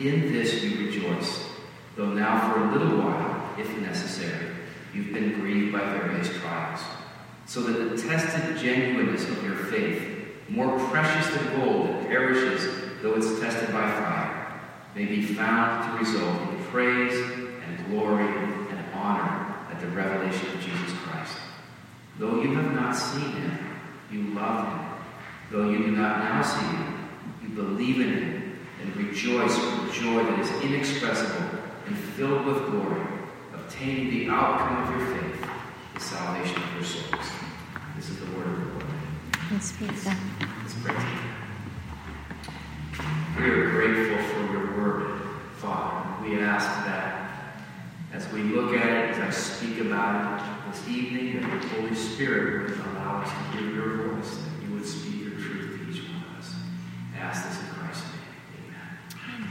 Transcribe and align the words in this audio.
In 0.00 0.32
this 0.32 0.60
we 0.60 0.86
rejoice, 0.86 1.48
though 1.94 2.12
now 2.12 2.52
for 2.52 2.60
a 2.60 2.72
little 2.72 2.98
while, 2.98 3.54
if 3.56 3.78
necessary, 3.78 4.48
you've 4.92 5.12
been 5.12 5.38
grieved 5.38 5.72
by 5.72 5.78
various 5.78 6.28
trials, 6.40 6.80
so 7.46 7.62
that 7.62 7.90
the 7.90 8.02
tested 8.02 8.56
genuineness 8.58 9.28
of 9.28 9.44
your 9.44 9.54
faith, 9.54 10.02
more 10.48 10.76
precious 10.88 11.32
than 11.36 11.60
gold 11.60 11.88
that 11.88 12.08
perishes 12.08 12.84
though 13.02 13.14
it's 13.14 13.38
tested 13.38 13.68
by 13.68 13.82
fire, 13.82 14.60
may 14.96 15.04
be 15.04 15.22
found 15.22 15.92
to 15.92 16.04
result 16.04 16.40
in 16.50 16.64
praise 16.64 17.14
and 17.14 17.86
glory 17.90 18.26
and 18.26 18.84
honor 18.94 19.54
at 19.70 19.78
the 19.78 19.86
revelation 19.88 20.48
of 20.48 20.60
Jesus 20.60 20.90
Christ. 21.02 21.36
Though 22.18 22.42
you 22.42 22.54
have 22.54 22.72
not 22.74 22.92
seen 22.92 23.30
him, 23.30 23.58
you 24.10 24.22
love 24.34 24.68
him. 24.68 24.88
Though 25.52 25.68
you 25.68 25.78
do 25.78 25.90
not 25.92 26.18
now 26.18 26.42
see 26.42 26.64
him, 26.64 27.10
you 27.42 27.48
believe 27.50 28.00
in 28.00 28.12
him 28.14 28.43
and 28.84 28.96
rejoice 28.96 29.56
with 29.58 29.92
joy 29.92 30.22
that 30.22 30.38
is 30.38 30.50
inexpressible 30.62 31.58
and 31.86 31.98
filled 31.98 32.44
with 32.44 32.70
glory, 32.70 33.02
obtaining 33.54 34.10
the 34.10 34.28
outcome 34.28 34.82
of 34.84 35.00
your 35.00 35.16
faith, 35.16 35.48
the 35.94 36.00
salvation 36.00 36.62
of 36.62 36.74
your 36.74 36.84
souls. 36.84 37.30
This 37.96 38.10
is 38.10 38.18
the 38.20 38.30
word 38.36 38.46
of 38.46 38.58
the 38.58 38.64
Lord. 38.64 38.84
Let's 39.50 39.72
that. 39.72 40.18
Let's 40.62 40.74
pray. 40.82 40.96
We 43.38 43.50
are 43.50 43.70
grateful 43.70 44.18
for 44.28 44.52
your 44.52 44.76
word, 44.76 45.20
Father. 45.56 46.22
We 46.22 46.40
ask 46.40 46.66
that 46.86 47.24
as 48.12 48.30
we 48.32 48.42
look 48.44 48.74
at 48.74 48.86
it, 48.86 49.10
as 49.10 49.18
I 49.18 49.30
speak 49.30 49.80
about 49.80 50.40
it 50.40 50.72
this 50.72 50.88
evening, 50.88 51.40
that 51.40 51.50
your 51.50 51.60
Holy 51.80 51.94
Spirit 51.94 52.70
would 52.70 52.78
allow 52.78 53.22
us 53.22 53.28
to 53.28 53.58
hear 53.58 53.74
your 53.74 54.08
voice, 54.08 54.36
that 54.36 54.66
you 54.66 54.74
would 54.74 54.86
speak 54.86 55.22
your 55.22 55.32
truth 55.32 55.80
to 55.80 55.90
each 55.90 56.08
one 56.08 56.22
of 56.22 56.38
us. 56.38 56.54
I 57.14 57.18
ask 57.18 57.48
this 57.48 57.60
in 57.60 57.66
Christ's 57.74 58.04
name. 58.04 58.20
Amen. 59.36 59.48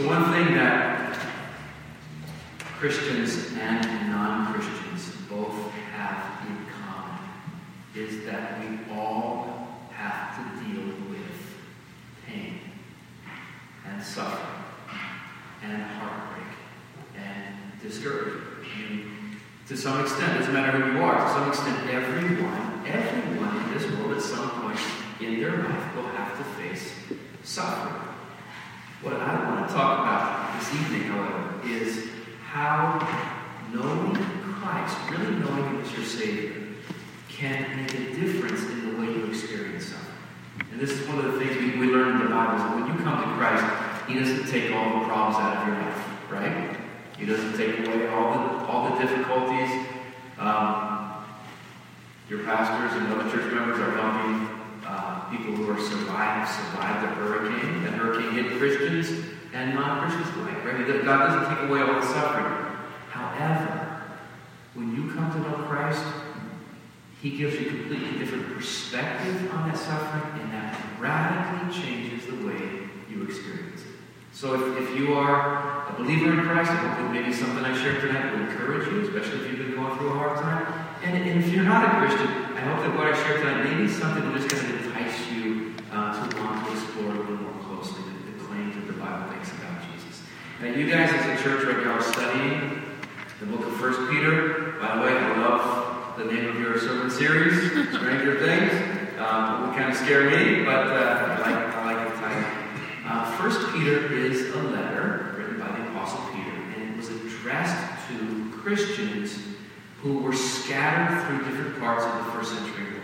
So, 0.00 0.06
one 0.06 0.32
thing 0.32 0.54
that 0.54 1.14
Christians 2.78 3.52
and 3.58 4.10
non 4.10 4.50
Christians 4.50 5.14
both 5.28 5.70
have 5.92 6.40
in 6.48 6.56
common 6.72 7.18
is 7.94 8.24
that 8.24 8.58
we 8.60 8.94
all 8.94 9.84
have 9.92 10.36
to 10.38 10.64
deal 10.64 10.86
with 11.10 11.58
pain 12.26 12.60
and 13.86 14.02
suffering 14.02 14.64
and 15.64 15.82
heartbreak 15.82 16.48
and 17.16 17.56
discouragement. 17.82 19.36
To 19.68 19.76
some 19.76 20.00
extent, 20.00 20.36
it 20.36 20.38
doesn't 20.38 20.54
matter 20.54 20.78
who 20.78 20.96
you 20.96 21.04
are, 21.04 21.26
to 21.26 21.30
some 21.30 21.48
extent, 21.48 21.90
everyone, 21.90 22.86
everyone 22.86 23.64
in 23.64 23.74
this 23.74 23.98
world 23.98 24.16
at 24.16 24.22
some 24.22 24.62
point 24.62 24.80
in 25.20 25.42
their 25.42 25.58
life 25.58 25.94
will 25.94 26.08
have 26.08 26.38
to 26.38 26.44
face 26.54 26.94
suffering. 27.42 28.10
What 29.02 29.14
I 29.14 29.48
want 29.48 29.66
to 29.66 29.74
talk 29.74 30.00
about 30.00 30.60
this 30.60 30.74
evening, 30.74 31.04
however, 31.04 31.58
is 31.64 32.10
how 32.44 33.00
knowing 33.72 34.14
Christ, 34.42 34.94
really 35.10 35.36
knowing 35.36 35.64
Him 35.64 35.80
as 35.80 35.92
your 35.94 36.04
Savior, 36.04 36.66
can 37.30 37.80
make 37.80 37.94
a 37.94 38.14
difference 38.14 38.60
in 38.64 38.92
the 38.92 39.00
way 39.00 39.06
you 39.06 39.24
experience 39.24 39.86
suffering. 39.86 40.18
And 40.70 40.78
this 40.78 40.90
is 40.90 41.08
one 41.08 41.16
of 41.18 41.32
the 41.32 41.38
things 41.38 41.56
we, 41.56 41.80
we 41.80 41.86
learn 41.86 42.16
in 42.16 42.24
the 42.24 42.28
Bible 42.28 42.58
is 42.58 42.82
when 42.82 42.92
you 42.94 43.02
come 43.02 43.24
to 43.24 43.36
Christ, 43.38 43.64
He 44.06 44.18
doesn't 44.18 44.46
take 44.50 44.70
all 44.70 45.00
the 45.00 45.06
problems 45.06 45.36
out 45.36 45.56
of 45.56 45.68
your 45.68 45.76
life, 45.78 46.30
right? 46.30 46.76
He 47.16 47.24
doesn't 47.24 47.56
take 47.56 47.78
away 47.86 48.06
all 48.08 48.32
the 48.34 48.66
all 48.66 48.90
the 48.90 48.98
difficulties. 48.98 49.86
Um, 50.38 51.24
your 52.28 52.44
pastors 52.44 53.00
and 53.00 53.10
other 53.14 53.30
church 53.30 53.50
members 53.50 53.80
are 53.80 53.92
helping 53.92 54.49
uh, 54.90 55.30
people 55.30 55.54
who 55.54 55.70
are 55.70 55.80
survived 55.80 56.50
survived 56.50 57.04
the 57.04 57.14
hurricane. 57.14 57.84
That 57.84 57.92
hurricane 57.92 58.32
hit 58.32 58.58
Christians 58.58 59.24
and 59.54 59.74
non-Christians 59.74 60.36
alike, 60.36 60.64
right? 60.64 61.04
God 61.04 61.18
doesn't 61.26 61.54
take 61.54 61.70
away 61.70 61.80
all 61.80 62.00
the 62.00 62.06
suffering. 62.06 62.66
However, 63.08 64.02
when 64.74 64.94
you 64.94 65.12
come 65.12 65.30
to 65.32 65.38
know 65.38 65.66
Christ, 65.68 66.04
he 67.22 67.36
gives 67.36 67.54
you 67.54 67.66
a 67.66 67.70
completely 67.70 68.18
different 68.18 68.46
perspective 68.54 69.52
on 69.52 69.68
that 69.68 69.76
suffering, 69.76 70.40
and 70.40 70.52
that 70.52 70.80
radically 70.98 71.82
changes 71.82 72.26
the 72.26 72.46
way 72.46 72.88
you 73.10 73.24
experience 73.24 73.82
it. 73.82 73.86
So 74.32 74.54
if, 74.54 74.88
if 74.88 74.98
you 74.98 75.14
are 75.14 75.88
a 75.88 75.92
believer 75.98 76.32
in 76.32 76.46
Christ, 76.46 76.70
I 76.70 76.76
hope 76.76 77.10
maybe 77.12 77.32
something 77.32 77.64
I 77.64 77.76
shared 77.76 78.00
tonight 78.00 78.32
will 78.32 78.40
encourage 78.48 78.88
you, 78.88 79.00
especially 79.02 79.40
if 79.40 79.50
you've 79.50 79.58
been 79.58 79.74
going 79.74 79.98
through 79.98 80.08
a 80.08 80.14
hard 80.14 80.38
time. 80.38 80.96
And, 81.04 81.28
and 81.28 81.44
if 81.44 81.52
you're 81.52 81.64
not 81.64 81.84
a 81.84 82.06
Christian, 82.06 82.39
I 82.60 82.64
hope 82.64 82.84
that 82.84 82.94
what 82.94 83.06
I 83.06 83.16
shared 83.16 83.40
tonight 83.40 83.72
maybe 83.72 83.88
something 83.88 84.22
that 84.22 84.36
just 84.36 84.54
kind 84.54 84.74
of 84.74 84.84
entice 84.84 85.32
you 85.32 85.72
uh, 85.92 86.12
to 86.12 86.36
want 86.36 86.66
to 86.66 86.72
explore 86.72 87.08
a 87.08 87.18
little 87.18 87.36
more 87.38 87.56
closely 87.64 88.02
the, 88.04 88.32
the 88.32 88.44
claims 88.44 88.74
that 88.74 88.86
the 88.86 89.00
Bible 89.00 89.34
makes 89.34 89.48
about 89.52 89.80
Jesus. 89.88 90.20
Now, 90.60 90.68
you 90.68 90.84
guys 90.84 91.08
as 91.10 91.40
a 91.40 91.42
church 91.42 91.64
right 91.64 91.82
now 91.82 91.92
are 91.92 92.02
studying 92.02 92.82
the 93.40 93.46
book 93.46 93.66
of 93.66 93.74
First 93.80 93.98
Peter. 94.10 94.76
By 94.78 94.94
the 94.94 95.00
way, 95.00 95.16
I 95.16 95.40
love 95.40 96.18
the 96.18 96.26
name 96.26 96.48
of 96.48 96.60
your 96.60 96.78
sermon 96.78 97.08
series, 97.08 97.56
Stranger 97.96 98.38
Things. 98.44 98.72
Um, 99.18 99.64
it 99.64 99.66
would 99.68 99.76
kind 99.78 99.90
of 99.90 99.96
scare 99.96 100.28
me, 100.28 100.62
but 100.62 100.86
uh, 100.86 101.40
I, 101.42 101.50
like, 101.50 101.74
I 101.76 101.94
like 101.94 102.12
the 102.12 102.20
title. 102.20 102.44
Uh, 103.06 103.36
First 103.38 103.72
Peter 103.72 104.12
is 104.12 104.54
a 104.54 104.62
letter 104.64 105.34
written 105.38 105.58
by 105.58 105.68
the 105.78 105.88
Apostle 105.88 106.28
Peter, 106.34 106.52
and 106.76 106.90
it 106.90 106.96
was 106.98 107.08
addressed 107.08 108.06
to 108.08 108.52
Christians 108.52 109.49
who 110.02 110.18
were 110.18 110.32
scattered 110.32 111.26
through 111.26 111.50
different 111.50 111.78
parts 111.78 112.04
of 112.04 112.24
the 112.24 112.32
first 112.32 112.52
century 112.54 112.84
world. 112.84 113.00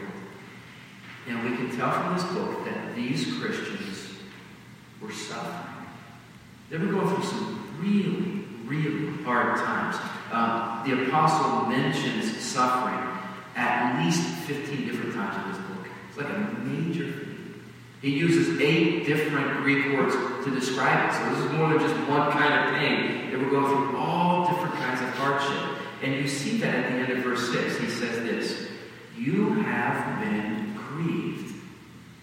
And 1.28 1.50
we 1.50 1.56
can 1.56 1.76
tell 1.76 1.93
from 1.93 2.14
this 2.14 2.25
book 2.32 2.64
that 2.64 2.94
these 2.94 3.38
Christians 3.38 4.14
were 5.00 5.12
suffering. 5.12 5.76
They 6.70 6.78
were 6.78 6.87
going 6.87 7.14
through 7.14 7.25
some 7.25 7.76
really, 7.81 8.44
really 8.64 9.22
hard 9.25 9.58
times. 9.58 9.96
Um, 10.32 10.88
the 10.88 11.06
apostle 11.06 11.66
mentions 11.66 12.37
suffering 12.40 13.06
at 13.54 14.04
least 14.04 14.22
15 14.46 14.87
different 14.87 15.14
times 15.14 15.44
in 15.44 15.52
this 15.52 15.70
book. 15.70 15.87
It's 16.08 16.19
like 16.19 16.28
a 16.28 16.38
major 16.64 17.12
theme. 17.12 17.64
He 18.02 18.10
uses 18.10 18.60
eight 18.60 19.06
different 19.06 19.58
Greek 19.58 19.93
words 19.96 20.14
to 20.44 20.50
describe 20.50 21.10
it. 21.10 21.16
So 21.16 21.31
this 21.31 21.44
is 21.44 21.52
more 21.52 21.69
than 21.70 21.78
just 21.78 21.94
one 22.08 22.31
kind 22.32 22.54
of 22.54 22.75
pain. 22.75 23.31
They 23.31 23.37
were 23.37 23.50
going 23.50 23.66
through 23.66 23.98
all 23.98 24.48
different 24.48 24.75
kinds 24.75 25.00
of 25.00 25.08
hardship. 25.10 25.85
And 26.02 26.14
you 26.14 26.28
see 26.28 26.58
that 26.58 26.75
at 26.75 26.93
the 26.93 26.98
end 26.98 27.12
of 27.12 27.25
verse 27.25 27.50
6. 27.52 27.78
He 27.78 27.88
says 27.88 28.19
this 28.22 28.69
You 29.16 29.54
have 29.62 30.20
been 30.20 30.75
grieved 30.76 31.54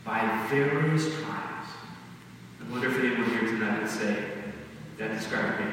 by 0.04 0.46
various 0.50 1.06
trials. 1.22 1.68
I 2.60 2.72
wonder 2.72 2.90
if 2.90 3.00
anyone 3.00 3.30
here 3.30 3.42
tonight 3.42 3.82
would 3.82 3.90
say, 3.90 4.26
That 4.98 5.12
describes 5.12 5.60
me, 5.60 5.72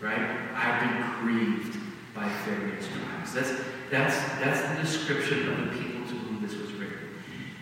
right? 0.00 0.38
I've 0.54 0.80
been 0.80 1.20
grieved 1.20 1.78
by 2.14 2.28
various 2.46 2.86
trials. 2.88 3.34
That's, 3.34 3.62
That's, 3.90 4.16
that's 4.40 4.68
the 4.68 4.82
description 4.82 5.52
of 5.52 5.58
the 5.58 5.78
people 5.78 6.06
to 6.08 6.14
whom 6.14 6.40
this 6.40 6.54
was 6.54 6.72
written. 6.72 6.98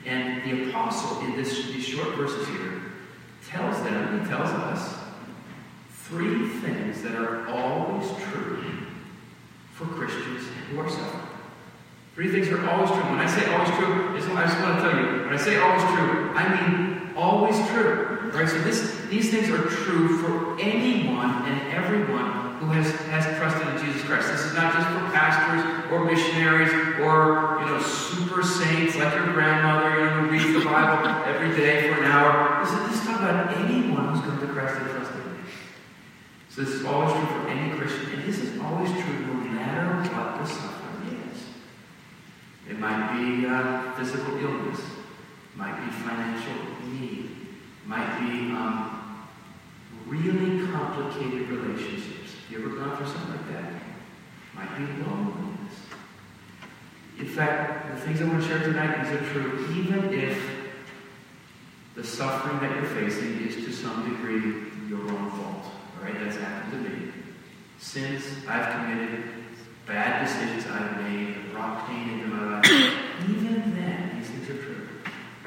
And 0.06 0.42
the 0.44 0.70
apostle, 0.70 1.20
in 1.22 1.36
this, 1.36 1.66
these 1.66 1.84
short 1.84 2.14
verses 2.14 2.46
here, 2.48 2.82
tells 3.48 3.76
them, 3.82 4.20
he 4.20 4.28
tells 4.28 4.50
us, 4.50 4.94
three 5.90 6.48
things 6.60 7.02
that 7.02 7.16
are 7.16 7.48
always 7.48 8.06
true 8.24 8.83
for 9.74 9.86
Christians 9.86 10.46
who 10.70 10.78
are 10.80 10.88
suffering. 10.88 11.26
Three 12.14 12.30
things 12.30 12.48
are 12.48 12.70
always 12.70 12.90
true. 12.90 13.02
When 13.10 13.18
I 13.18 13.26
say 13.26 13.52
always 13.52 13.70
true, 13.74 14.14
I 14.14 14.46
just 14.46 14.60
want 14.62 14.78
to 14.78 14.82
tell 14.82 14.94
you, 14.94 15.24
when 15.24 15.34
I 15.34 15.36
say 15.36 15.56
always 15.58 15.82
true, 15.82 16.30
I 16.34 16.42
mean 16.54 17.12
always 17.16 17.56
true. 17.68 18.30
Right? 18.32 18.48
So 18.48 18.58
this, 18.62 19.00
these 19.10 19.30
things 19.32 19.50
are 19.50 19.66
true 19.66 20.18
for 20.18 20.60
anyone 20.60 21.42
and 21.46 21.72
everyone 21.72 22.56
who 22.58 22.66
has, 22.66 22.90
has 23.10 23.26
trusted 23.36 23.66
in 23.66 23.84
Jesus 23.84 24.02
Christ. 24.06 24.28
This 24.28 24.44
is 24.44 24.54
not 24.54 24.72
just 24.74 24.86
for 24.86 25.10
pastors 25.10 25.92
or 25.92 26.04
missionaries 26.04 26.72
or 27.02 27.58
you 27.60 27.66
know 27.66 27.82
super 27.82 28.44
saints 28.44 28.94
like 28.94 29.12
your 29.14 29.32
grandmother, 29.32 29.98
you 29.98 30.04
know, 30.06 30.10
who 30.22 30.30
reads 30.30 30.52
the 30.52 30.64
Bible 30.64 31.08
every 31.26 31.56
day 31.56 31.88
for 31.88 32.00
an 32.00 32.10
hour. 32.10 32.64
This 32.64 32.72
is, 32.72 32.78
this 32.90 33.00
is 33.00 33.06
talking 33.06 33.26
about 33.26 33.56
anyone 33.58 34.14
who's 34.14 34.24
come 34.24 34.38
to 34.38 34.46
Christ 34.46 34.80
and 34.80 34.90
trusted. 34.90 35.23
So 36.54 36.62
this 36.62 36.74
is 36.74 36.84
always 36.84 37.12
true 37.12 37.26
for 37.26 37.48
any 37.48 37.76
Christian, 37.76 38.12
and 38.12 38.22
this 38.22 38.38
is 38.38 38.60
always 38.60 38.88
true 38.88 39.26
no 39.26 39.34
matter 39.34 40.08
what 40.14 40.38
the 40.38 40.46
suffering 40.46 41.20
is. 41.32 41.42
it 42.70 42.78
might 42.78 43.18
be 43.18 43.44
uh, 43.44 43.90
physical 43.94 44.38
illness, 44.38 44.80
might 45.56 45.84
be 45.84 45.90
financial 45.90 46.54
need, 46.86 47.30
might 47.86 48.20
be 48.20 48.52
um, 48.52 49.26
really 50.06 50.64
complicated 50.68 51.48
relationships. 51.48 52.30
You 52.48 52.58
ever 52.58 52.76
gone 52.76 52.98
through 52.98 53.06
something 53.06 53.30
like 53.32 53.52
that? 53.52 53.72
Might 54.54 54.78
be 54.78 55.02
loneliness. 55.02 55.74
In 57.18 57.26
fact, 57.26 57.96
the 57.96 58.00
things 58.00 58.22
I 58.22 58.26
want 58.26 58.44
to 58.44 58.48
share 58.48 58.60
tonight, 58.60 59.02
these 59.02 59.12
are 59.12 59.24
true 59.32 59.74
even 59.74 60.14
if 60.14 60.40
the 61.96 62.04
suffering 62.04 62.60
that 62.60 62.76
you're 62.76 63.10
facing 63.10 63.40
is 63.44 63.56
to 63.56 63.72
some 63.72 64.08
degree 64.08 64.70
your 64.88 65.00
own 65.00 65.30
fault. 65.32 65.64
Right, 66.02 66.14
that's 66.20 66.36
happened 66.36 66.84
to 66.84 66.90
me. 66.90 67.12
Sins 67.78 68.24
I've 68.48 68.72
committed, 68.74 69.24
bad 69.86 70.24
decisions 70.24 70.66
I've 70.70 71.02
made, 71.02 71.52
brought 71.52 71.86
pain 71.86 72.10
into 72.10 72.26
my 72.26 72.56
life. 72.56 72.64
Even 73.28 73.74
then, 73.74 74.18
these 74.18 74.28
things 74.28 74.50
are 74.50 74.62
true. 74.62 74.88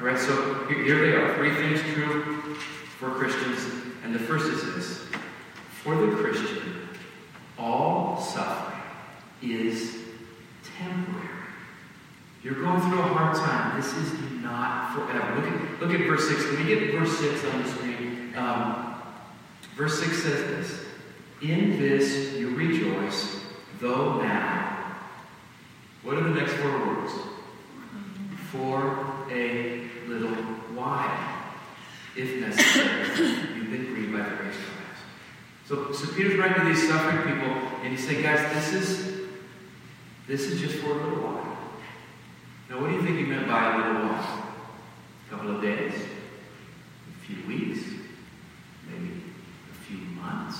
All 0.00 0.06
right, 0.06 0.18
so 0.18 0.64
here 0.66 1.00
they 1.00 1.16
are. 1.16 1.34
Three 1.36 1.54
things 1.54 1.80
true 1.92 2.54
for 2.98 3.10
Christians. 3.10 3.60
And 4.04 4.14
the 4.14 4.18
first 4.18 4.46
is 4.46 4.62
this 4.74 5.06
For 5.82 5.94
the 5.94 6.16
Christian, 6.16 6.88
all 7.58 8.20
suffering 8.20 8.80
is 9.42 9.96
temporary. 10.78 11.28
You're 12.42 12.54
going 12.54 12.80
through 12.80 13.00
a 13.00 13.02
hard 13.02 13.36
time. 13.36 13.80
This 13.80 13.92
is 13.94 14.12
not 14.40 14.94
forever. 14.94 15.40
Look 15.40 15.52
at, 15.52 15.80
look 15.80 16.00
at 16.00 16.06
verse 16.06 16.28
6. 16.28 16.46
Can 16.46 16.58
we 16.58 16.64
get 16.64 16.92
verse 16.92 17.18
6 17.18 17.44
on 17.46 17.62
the 17.62 17.68
screen? 17.68 18.32
Um, 18.36 18.87
verse 19.78 19.98
6 20.00 20.22
says 20.22 20.40
this 20.68 20.84
In 21.40 21.78
this 21.78 22.34
you 22.34 22.54
rejoice, 22.54 23.40
though 23.80 24.20
now 24.20 24.68
what 26.08 26.16
are 26.16 26.22
the 26.22 26.40
next 26.40 26.52
four 26.54 26.86
words? 26.86 27.12
For 28.50 29.06
a 29.30 29.90
little 30.06 30.34
while, 30.74 31.44
if 32.16 32.40
necessary, 32.40 33.28
you've 33.54 33.70
been 33.70 33.92
grieved 33.92 34.12
by 34.12 34.20
the 34.20 34.36
grace 34.36 34.54
of 34.56 34.64
Christ. 34.64 35.02
So, 35.66 35.92
so 35.92 36.14
Peter's 36.14 36.38
writing 36.38 36.62
to 36.62 36.68
these 36.72 36.88
suffering 36.88 37.34
people, 37.34 37.54
and 37.82 37.90
he's 37.90 38.06
saying, 38.06 38.22
guys, 38.22 38.40
this 38.54 38.72
is 38.72 39.18
this 40.26 40.42
is 40.46 40.60
just 40.60 40.76
for 40.76 40.92
a 40.92 40.94
little 40.94 41.22
while. 41.22 41.58
Now, 42.70 42.80
what 42.80 42.88
do 42.88 42.96
you 42.96 43.02
think 43.02 43.18
he 43.18 43.24
meant 43.24 43.46
by 43.46 43.74
a 43.74 43.76
little 43.76 44.08
while? 44.08 44.54
A 45.26 45.30
couple 45.30 45.54
of 45.54 45.60
days, 45.60 45.92
a 45.92 47.26
few 47.26 47.46
weeks, 47.46 47.80
maybe 48.90 49.12
a 49.70 49.74
few 49.84 49.98
months. 50.16 50.58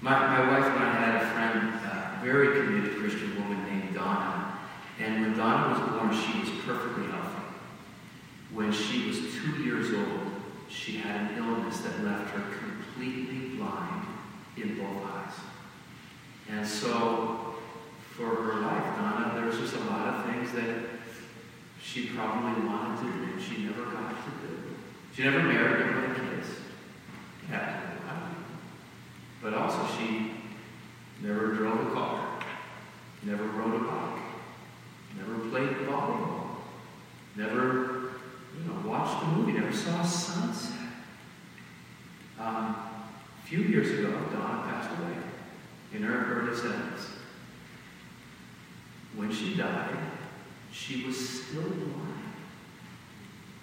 My, 0.00 0.12
my 0.18 0.48
wife 0.48 0.72
and 0.72 0.84
I 0.84 0.92
had 0.92 1.22
a 1.22 1.26
friend, 1.30 1.74
a 1.84 2.24
very 2.24 2.60
committed 2.60 2.96
Christian 2.96 3.34
woman 3.36 3.54
Donna. 3.94 4.58
And 5.00 5.22
when 5.22 5.36
Donna 5.36 5.70
was 5.70 5.90
born, 5.90 6.10
she 6.12 6.40
was 6.40 6.50
perfectly 6.64 7.06
healthy. 7.06 7.42
When 8.52 8.72
she 8.72 9.08
was 9.08 9.18
two 9.18 9.62
years 9.62 9.92
old, 9.94 10.30
she 10.68 10.96
had 10.96 11.30
an 11.30 11.38
illness 11.38 11.80
that 11.80 11.83
left 12.02 12.30
her 12.30 12.44
completely 12.58 13.56
blind 13.56 14.06
in 14.56 14.78
both 14.78 15.04
eyes. 15.06 15.34
And 16.50 16.66
so, 16.66 17.56
for 18.10 18.26
her 18.26 18.60
life, 18.60 18.96
Donna, 18.96 19.32
there 19.34 19.46
was 19.46 19.58
just 19.58 19.74
a 19.74 19.84
lot 19.84 20.14
of 20.14 20.26
things 20.26 20.52
that 20.52 20.84
she 21.82 22.06
probably 22.06 22.66
wanted 22.66 22.98
to 22.98 23.12
do, 23.12 23.32
and 23.32 23.42
she 23.42 23.64
never 23.64 23.84
got 23.84 24.10
to 24.10 24.30
do. 24.46 24.76
She 25.14 25.24
never 25.24 25.42
married, 25.42 25.86
never 25.86 26.08
had 26.08 26.16
kids. 26.16 26.48
Yeah, 27.50 27.80
but 29.42 29.52
also 29.54 29.86
she 29.98 30.32
never 31.22 31.54
drove 31.54 31.88
a 31.88 31.90
car 31.90 32.34
never 33.26 33.44
rode 33.44 33.80
a 33.80 33.84
bike, 33.84 34.22
never 35.16 35.38
played 35.48 35.70
volleyball, 35.86 36.56
never, 37.36 38.10
you 38.58 38.64
know, 38.66 38.88
watched 38.88 39.22
a 39.22 39.26
movie, 39.28 39.52
never 39.52 39.72
saw 39.72 40.00
a 40.00 40.06
sunset. 40.06 40.73
Um, 42.38 42.76
a 43.42 43.46
few 43.46 43.60
years 43.60 43.98
ago, 43.98 44.10
Donna 44.32 44.62
passed 44.68 44.90
away 44.98 45.16
in 45.92 46.02
her 46.02 46.40
early 46.40 46.56
70s. 46.56 47.06
When 49.14 49.32
she 49.32 49.54
died, 49.54 49.96
she 50.72 51.04
was 51.04 51.16
still 51.16 51.62
blind. 51.62 52.24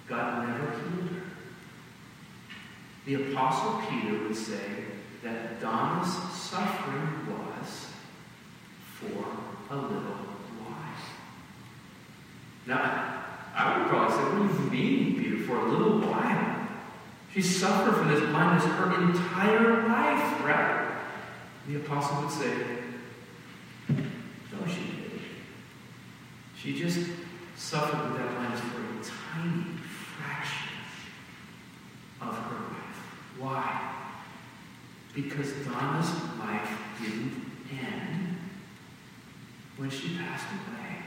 God 0.07 0.47
never 0.47 0.71
healed 0.71 1.09
her. 1.09 1.23
The 3.05 3.31
Apostle 3.31 3.81
Peter 3.89 4.23
would 4.23 4.35
say 4.35 4.85
that 5.23 5.59
Donna's 5.59 6.13
suffering 6.33 7.27
was 7.27 7.87
for 8.95 9.25
a 9.69 9.75
little 9.75 10.15
while. 10.59 10.81
Now, 12.65 13.23
I 13.55 13.77
would 13.77 13.89
probably 13.89 14.15
say, 14.15 14.23
what 14.23 14.71
do 14.71 14.77
you 14.77 14.83
mean, 14.83 15.15
Peter, 15.17 15.43
for 15.43 15.57
a 15.57 15.71
little 15.71 15.99
while? 15.99 16.50
She 17.33 17.41
suffered 17.41 17.95
from 17.95 18.09
this 18.09 18.19
blindness 18.29 18.65
her 18.65 19.01
entire 19.01 19.87
life, 19.87 20.43
right? 20.43 20.97
The 21.67 21.77
apostle 21.77 22.23
would 22.23 22.31
say, 22.31 22.53
no, 23.89 24.67
she 24.67 24.81
didn't. 24.81 25.21
She 26.57 26.77
just 26.77 27.09
suffered 27.55 28.11
with 28.11 28.17
that 28.17 28.31
blindness 28.31 28.59
for 28.59 28.79
a 28.79 29.41
tiny 29.41 29.63
fraction 30.15 30.73
of 32.19 32.37
her 32.37 32.55
life. 32.55 32.99
Why? 33.39 33.93
Because 35.15 35.53
Donna's 35.65 36.11
life 36.37 36.77
didn't 37.01 37.45
end 37.71 38.37
when 39.77 39.89
she 39.89 40.17
passed 40.17 40.47
away. 40.51 40.97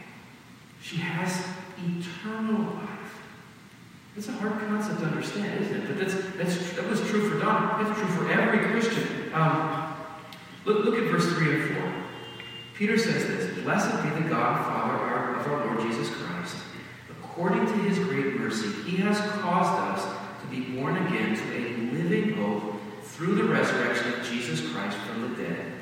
She 0.80 0.96
has 0.96 1.44
eternal 1.78 2.76
life. 2.76 2.93
It's 4.16 4.28
a 4.28 4.32
hard 4.32 4.58
concept 4.60 5.00
to 5.00 5.06
understand, 5.06 5.64
isn't 5.64 5.76
it? 5.76 5.88
But 5.88 5.98
that's, 5.98 6.14
that's, 6.36 6.72
that 6.76 6.88
was 6.88 7.00
true 7.08 7.28
for 7.28 7.38
Don. 7.38 7.82
That's 7.82 7.98
true 7.98 8.08
for 8.08 8.30
every 8.30 8.60
Christian. 8.70 9.32
Um, 9.34 9.96
look, 10.64 10.84
look 10.84 10.94
at 10.96 11.10
verse 11.10 11.26
3 11.34 11.62
and 11.62 11.76
4. 11.76 11.94
Peter 12.74 12.96
says 12.96 13.26
this 13.26 13.58
Blessed 13.64 14.02
be 14.02 14.10
the 14.22 14.28
God, 14.28 14.64
Father 14.66 14.94
of 15.40 15.46
our 15.48 15.66
Lord 15.66 15.80
Jesus 15.90 16.08
Christ. 16.10 16.56
According 17.10 17.66
to 17.66 17.72
his 17.72 17.98
great 17.98 18.36
mercy, 18.36 18.68
he 18.88 18.96
has 18.98 19.18
caused 19.40 19.98
us 19.98 20.16
to 20.42 20.46
be 20.46 20.60
born 20.76 20.96
again 21.06 21.36
to 21.36 21.42
a 21.52 21.62
living 21.92 22.34
hope 22.34 22.80
through 23.02 23.34
the 23.34 23.44
resurrection 23.44 24.12
of 24.14 24.26
Jesus 24.26 24.60
Christ 24.72 24.96
from 24.98 25.22
the 25.22 25.42
dead, 25.42 25.72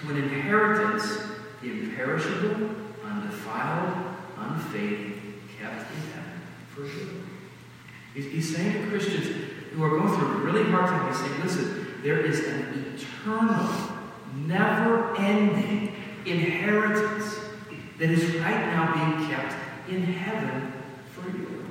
to 0.00 0.10
an 0.10 0.16
inheritance 0.16 1.18
imperishable, 1.62 2.70
undefiled, 3.04 4.16
unfading, 4.36 5.40
kept 5.58 5.90
in 5.92 6.00
heaven 6.12 6.40
for 6.74 6.82
you. 6.82 7.22
He's, 8.14 8.54
saying 8.54 8.72
to 8.72 8.88
Christians 8.88 9.34
who 9.74 9.82
are 9.82 9.90
going 9.90 10.14
through 10.14 10.28
a 10.28 10.34
really 10.40 10.70
hard 10.70 10.86
time, 10.86 11.08
he's 11.08 11.20
saying, 11.20 11.42
listen, 11.42 11.86
there 12.02 12.20
is 12.20 12.40
an 12.40 12.94
eternal, 12.94 13.68
never 14.34 15.16
ending 15.16 15.94
inheritance 16.26 17.40
that 17.98 18.10
is 18.10 18.36
right 18.36 18.66
now 18.66 18.92
being 18.92 19.30
kept 19.30 19.54
in 19.88 20.02
heaven 20.02 20.72
for 21.12 21.28
you. 21.30 21.66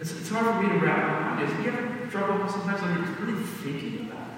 It's, 0.00 0.12
it's 0.12 0.28
hard 0.28 0.46
for 0.46 0.62
me 0.62 0.68
to 0.68 0.84
wrap 0.84 1.06
my 1.06 1.30
mind. 1.30 1.48
Have 1.48 1.64
you 1.64 1.72
ever 1.72 2.08
struggled 2.08 2.50
sometimes 2.50 2.80
I'm 2.82 3.26
really 3.26 3.42
thinking 3.42 4.06
about 4.06 4.28
that? 4.28 4.34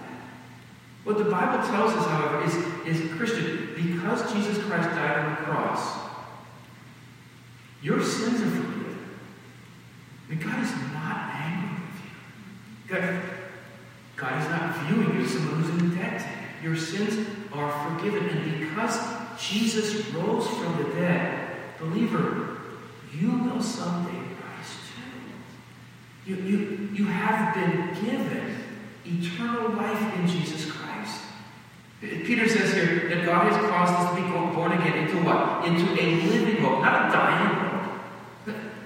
what 1.07 1.19
the 1.19 1.25
Bible 1.25 1.65
tells 1.69 1.93
us, 1.93 2.05
however, 2.07 2.43
is, 2.45 2.57
is 2.85 3.13
Christian, 3.13 3.71
because 3.77 4.33
Jesus 4.33 4.61
Christ 4.65 4.89
died 4.89 5.19
on 5.21 5.31
the 5.31 5.37
cross, 5.43 5.99
your 7.81 8.03
sins 8.03 8.43
are 8.43 8.51
forgiven. 8.51 8.96
God 10.35 10.63
is 10.65 10.73
not 10.93 11.31
angry 11.35 11.79
with 11.87 12.03
you. 12.03 12.97
God, 12.97 13.23
God 14.17 14.43
is 14.43 14.49
not 14.49 14.77
viewing 14.87 15.15
you 15.15 15.25
as 15.25 15.31
someone 15.31 15.63
who's 15.63 15.83
in 15.83 15.97
debt. 15.97 16.27
Your 16.63 16.77
sins 16.77 17.29
are 17.53 17.91
forgiven. 17.91 18.29
And 18.29 18.61
because 18.61 18.99
Jesus 19.39 20.07
rose 20.13 20.49
from 20.49 20.83
the 20.83 20.95
dead, 20.95 21.57
believer, 21.79 22.59
you 23.15 23.31
will 23.39 23.63
someday 23.63 24.19
rise 24.19 24.75
too. 24.91 26.35
You, 26.35 26.37
you, 26.37 26.89
you 26.93 27.05
have 27.05 27.55
been 27.55 27.95
given 28.05 28.57
eternal 29.05 29.71
life 29.71 30.19
in 30.19 30.27
Jesus 30.27 30.71
Christ. 30.71 31.23
Peter 32.01 32.49
says 32.49 32.75
here 32.75 33.09
that 33.09 33.25
God 33.25 33.51
has 33.51 33.71
caused 33.71 33.93
us 33.95 34.11
to 34.11 34.23
be 34.23 34.29
born 34.55 34.73
again 34.73 35.07
into 35.07 35.23
what? 35.25 35.65
Into 35.67 35.93
a 35.93 36.27
living 36.27 36.63
hope, 36.63 36.81
not 36.81 37.09
a 37.09 37.13
dying 37.13 37.66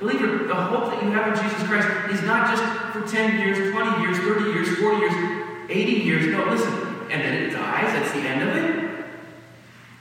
Believer, 0.01 0.47
the 0.47 0.55
hope 0.55 0.91
that 0.91 1.03
you 1.05 1.11
have 1.11 1.37
in 1.37 1.45
Jesus 1.45 1.69
Christ 1.69 1.87
is 2.11 2.23
not 2.23 2.49
just 2.49 2.65
for 2.93 3.07
10 3.07 3.39
years, 3.39 3.71
20 3.71 4.03
years, 4.03 4.19
30 4.19 4.45
years, 4.51 4.79
40 4.79 4.97
years, 4.97 5.69
80 5.69 5.93
years. 5.93 6.27
No, 6.29 6.45
listen. 6.47 6.73
And 7.11 7.23
then 7.23 7.35
it 7.35 7.51
dies. 7.51 7.93
That's 7.93 8.13
the 8.13 8.21
end 8.21 8.49
of 8.49 8.57
it. 8.57 9.05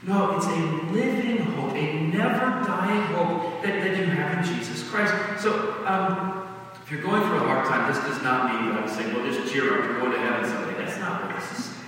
No, 0.03 0.37
it's 0.37 0.45
a 0.45 0.55
living 0.93 1.37
hope, 1.53 1.73
a 1.75 1.93
never 2.03 2.65
dying 2.65 3.01
hope 3.13 3.61
that, 3.61 3.83
that 3.83 3.97
you 3.97 4.05
have 4.05 4.37
in 4.37 4.55
Jesus 4.55 4.89
Christ. 4.89 5.13
So, 5.43 5.85
um, 5.85 6.47
if 6.81 6.89
you're 6.89 7.03
going 7.03 7.21
through 7.21 7.35
a 7.35 7.39
hard 7.39 7.67
time, 7.67 7.91
this 7.91 8.01
does 8.01 8.23
not 8.23 8.53
mean 8.53 8.73
that 8.73 8.81
I'm 8.81 8.89
saying, 8.89 9.13
well, 9.13 9.23
just 9.31 9.51
cheer 9.51 9.77
up, 9.77 9.85
you're 9.85 9.99
going 9.99 10.13
to 10.13 10.19
heaven 10.19 10.49
someday. 10.49 10.85
That's 10.85 10.97
not 10.99 11.25
what 11.25 11.35
this 11.35 11.59
is 11.59 11.65
saying. 11.65 11.85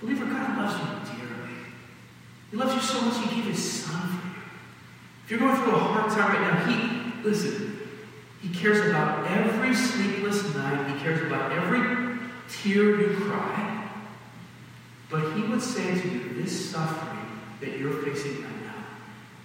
Believer, 0.00 0.24
God 0.24 0.58
loves 0.58 0.80
you 0.80 1.16
dearly. 1.16 1.54
He 2.50 2.56
loves 2.56 2.74
you 2.74 2.80
so 2.80 3.02
much, 3.02 3.18
He 3.18 3.36
gave 3.36 3.44
His 3.44 3.84
Son 3.84 4.00
for 4.00 4.26
you. 4.26 4.31
You're 5.32 5.40
going 5.40 5.56
through 5.56 5.76
a 5.76 5.78
hard 5.78 6.12
time 6.12 6.28
right 6.28 6.42
now, 6.42 6.66
He, 6.66 7.26
listen, 7.26 7.88
He 8.42 8.50
cares 8.50 8.86
about 8.86 9.26
every 9.30 9.74
sleepless 9.74 10.54
night, 10.54 10.92
He 10.92 11.02
cares 11.02 11.22
about 11.22 11.52
every 11.52 12.18
tear 12.50 13.00
you 13.00 13.16
cry. 13.16 13.88
But 15.08 15.32
He 15.32 15.40
would 15.44 15.62
say 15.62 15.98
to 15.98 16.06
you, 16.06 16.34
this 16.34 16.70
suffering 16.70 17.40
that 17.62 17.78
you're 17.78 18.02
facing 18.02 18.42
right 18.42 18.62
now, 18.62 18.84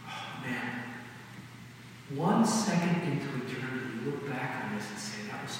oh 0.09 0.45
man, 0.45 0.83
one 2.15 2.45
second 2.45 3.03
into 3.03 3.27
eternity, 3.45 3.87
you 4.03 4.11
look 4.11 4.29
back 4.29 4.65
on 4.65 4.75
this 4.75 4.89
and 4.89 4.99
say, 4.99 5.31
that 5.31 5.41
was, 5.41 5.57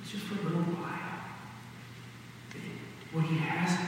was 0.00 0.10
just 0.10 0.24
for 0.24 0.40
a 0.40 0.42
little 0.42 0.74
while. 0.74 1.22
What 3.12 3.26
He 3.26 3.36
has 3.36 3.78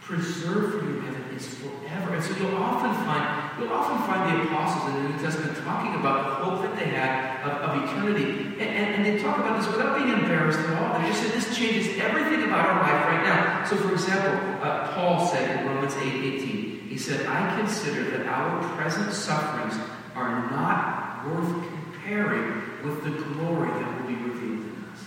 preserved 0.00 0.80
for 0.80 0.90
you 0.90 0.96
in 0.96 1.02
heaven 1.02 1.36
is 1.36 1.46
forever. 1.46 2.14
And 2.14 2.24
so 2.24 2.34
you'll 2.38 2.56
often 2.56 2.94
find 3.04 3.39
you'll 3.60 3.72
often 3.72 3.98
find 4.08 4.24
the 4.32 4.42
apostles 4.44 4.94
in 4.94 5.02
the 5.02 5.08
New 5.10 5.18
Testament 5.18 5.56
talking 5.64 5.94
about 5.94 6.24
the 6.24 6.34
hope 6.44 6.62
that 6.62 6.76
they 6.78 6.90
had 6.90 7.44
of, 7.44 7.52
of 7.60 7.84
eternity. 7.84 8.56
And, 8.58 8.62
and, 8.62 8.94
and, 8.94 9.04
they 9.04 9.22
talk 9.22 9.38
about 9.38 9.60
this 9.60 9.70
without 9.70 9.96
being 9.98 10.10
embarrassed 10.10 10.58
at 10.58 10.80
all. 10.80 10.98
They 11.00 11.08
just 11.08 11.22
say 11.22 11.28
this 11.30 11.56
changes 11.56 11.98
everything 12.00 12.44
about 12.44 12.66
our 12.66 12.80
life 12.82 13.06
right 13.06 13.24
now. 13.24 13.64
So 13.64 13.76
for 13.76 13.92
example, 13.92 14.32
uh, 14.62 14.92
Paul 14.94 15.26
said 15.26 15.60
in 15.60 15.66
Romans 15.66 15.94
8, 15.94 16.02
18, 16.02 16.88
he 16.88 16.98
said, 16.98 17.26
I 17.26 17.60
consider 17.60 18.04
that 18.16 18.26
our 18.26 18.62
present 18.76 19.12
sufferings 19.12 19.74
are 20.14 20.50
not 20.50 21.26
worth 21.26 21.64
comparing 21.68 22.62
with 22.82 23.04
the 23.04 23.10
glory 23.10 23.68
that 23.68 24.00
will 24.00 24.08
be 24.08 24.14
revealed 24.14 24.64
in 24.64 24.84
us. 24.92 25.04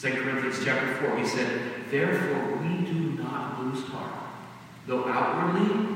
2 0.00 0.22
Corinthians 0.22 0.64
chapter 0.64 0.94
4, 1.06 1.18
he 1.18 1.26
said, 1.26 1.90
Therefore 1.90 2.56
we 2.56 2.84
do 2.84 3.22
not 3.22 3.62
lose 3.62 3.84
heart. 3.84 4.12
Though 4.86 5.08
outwardly 5.08 5.91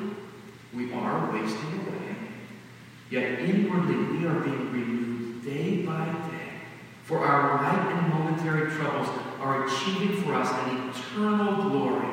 we 0.77 0.93
are 0.93 1.33
wasting 1.33 1.73
away, 1.81 2.17
yet 3.11 3.41
inwardly 3.41 3.97
we 3.97 4.27
are 4.27 4.41
being 4.41 4.73
renewed 4.73 5.45
day 5.45 5.83
by 5.83 6.05
day. 6.05 6.51
For 7.05 7.21
our 7.21 7.63
light 7.63 7.93
and 7.93 8.13
momentary 8.13 8.71
troubles 8.73 9.09
are 9.41 9.67
achieving 9.67 10.23
for 10.23 10.35
us 10.35 10.51
an 10.51 10.91
eternal 10.91 11.71
glory 11.71 12.09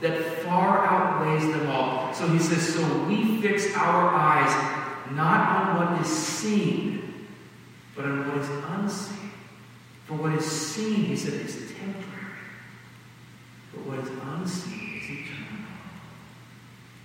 that 0.00 0.22
far 0.44 0.86
outweighs 0.86 1.50
them 1.52 1.68
all. 1.70 2.12
So 2.14 2.28
he 2.28 2.38
says, 2.38 2.74
so 2.74 3.04
we 3.04 3.40
fix 3.40 3.74
our 3.74 4.14
eyes 4.14 4.52
not 5.12 5.48
on 5.48 5.76
what 5.76 6.00
is 6.00 6.08
seen, 6.08 7.26
but 7.96 8.04
on 8.04 8.28
what 8.28 8.38
is 8.38 8.48
unseen. 8.48 9.30
For 10.06 10.14
what 10.14 10.34
is 10.34 10.44
seen, 10.44 11.06
he 11.06 11.16
said, 11.16 11.34
is 11.34 11.54
temporary. 11.54 12.04
But 13.72 13.86
what 13.86 13.98
is 14.00 14.08
unseen 14.08 15.00
is 15.02 15.10
eternal. 15.10 15.44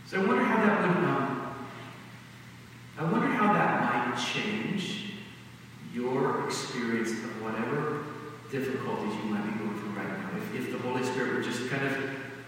So 0.09 0.19
I 0.19 0.25
wonder 0.25 0.43
how 0.43 0.57
that 0.65 0.81
would 0.81 1.03
um, 1.07 1.55
I 2.97 3.03
wonder 3.03 3.27
how 3.27 3.53
that 3.53 4.09
might 4.09 4.17
change 4.17 5.13
your 5.93 6.47
experience 6.47 7.11
of 7.11 7.43
whatever 7.43 8.05
difficulties 8.49 9.13
you 9.17 9.29
might 9.29 9.45
be 9.45 9.59
going 9.59 9.79
through 9.79 9.91
right 9.91 10.07
now. 10.07 10.31
If, 10.35 10.55
if 10.55 10.71
the 10.71 10.79
Holy 10.79 11.03
Spirit 11.03 11.35
would 11.35 11.43
just 11.43 11.69
kind 11.69 11.85
of 11.85 11.95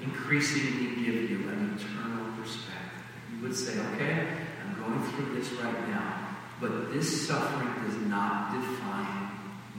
increasingly 0.02 0.96
give 1.04 1.30
you 1.30 1.50
an 1.50 1.78
eternal 1.78 2.34
perspective. 2.42 3.04
You 3.32 3.44
would 3.44 3.56
say, 3.56 3.78
okay, 3.94 4.28
I'm 4.66 4.82
going 4.82 5.04
through 5.12 5.36
this 5.36 5.52
right 5.52 5.88
now, 5.90 6.30
but 6.60 6.92
this 6.92 7.28
suffering 7.28 7.76
does 7.86 7.98
not 8.08 8.54
define 8.54 9.38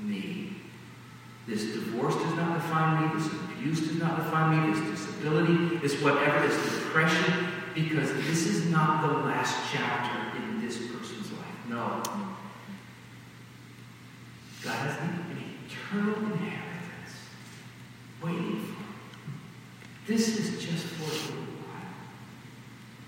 me. 0.08 0.52
This 1.48 1.64
divorce 1.72 2.14
does 2.14 2.34
not 2.36 2.54
define 2.54 3.10
me. 3.10 3.18
This 3.18 3.26
abuse 3.32 3.80
does 3.80 3.98
not 3.98 4.18
define 4.18 4.70
me. 4.70 4.72
This 4.72 5.00
disability, 5.00 5.78
this 5.78 6.00
whatever, 6.00 6.46
this 6.46 6.62
depression, 6.78 7.48
because 7.74 8.12
this 8.26 8.46
is 8.46 8.70
not 8.70 9.02
the 9.02 9.12
last 9.26 9.56
chapter 9.72 10.38
in 10.42 10.60
this 10.60 10.78
person's 10.78 11.30
life. 11.32 11.40
No. 11.68 12.02
God 14.64 14.74
has 14.74 14.98
an 15.00 15.36
eternal 15.66 16.16
inheritance 16.16 17.16
waiting 18.22 18.60
for 18.60 18.72
him. 18.72 19.40
This 20.06 20.38
is 20.38 20.62
just 20.64 20.86
for 20.86 21.04
a 21.04 21.06
little 21.06 21.44
while. 21.64 21.94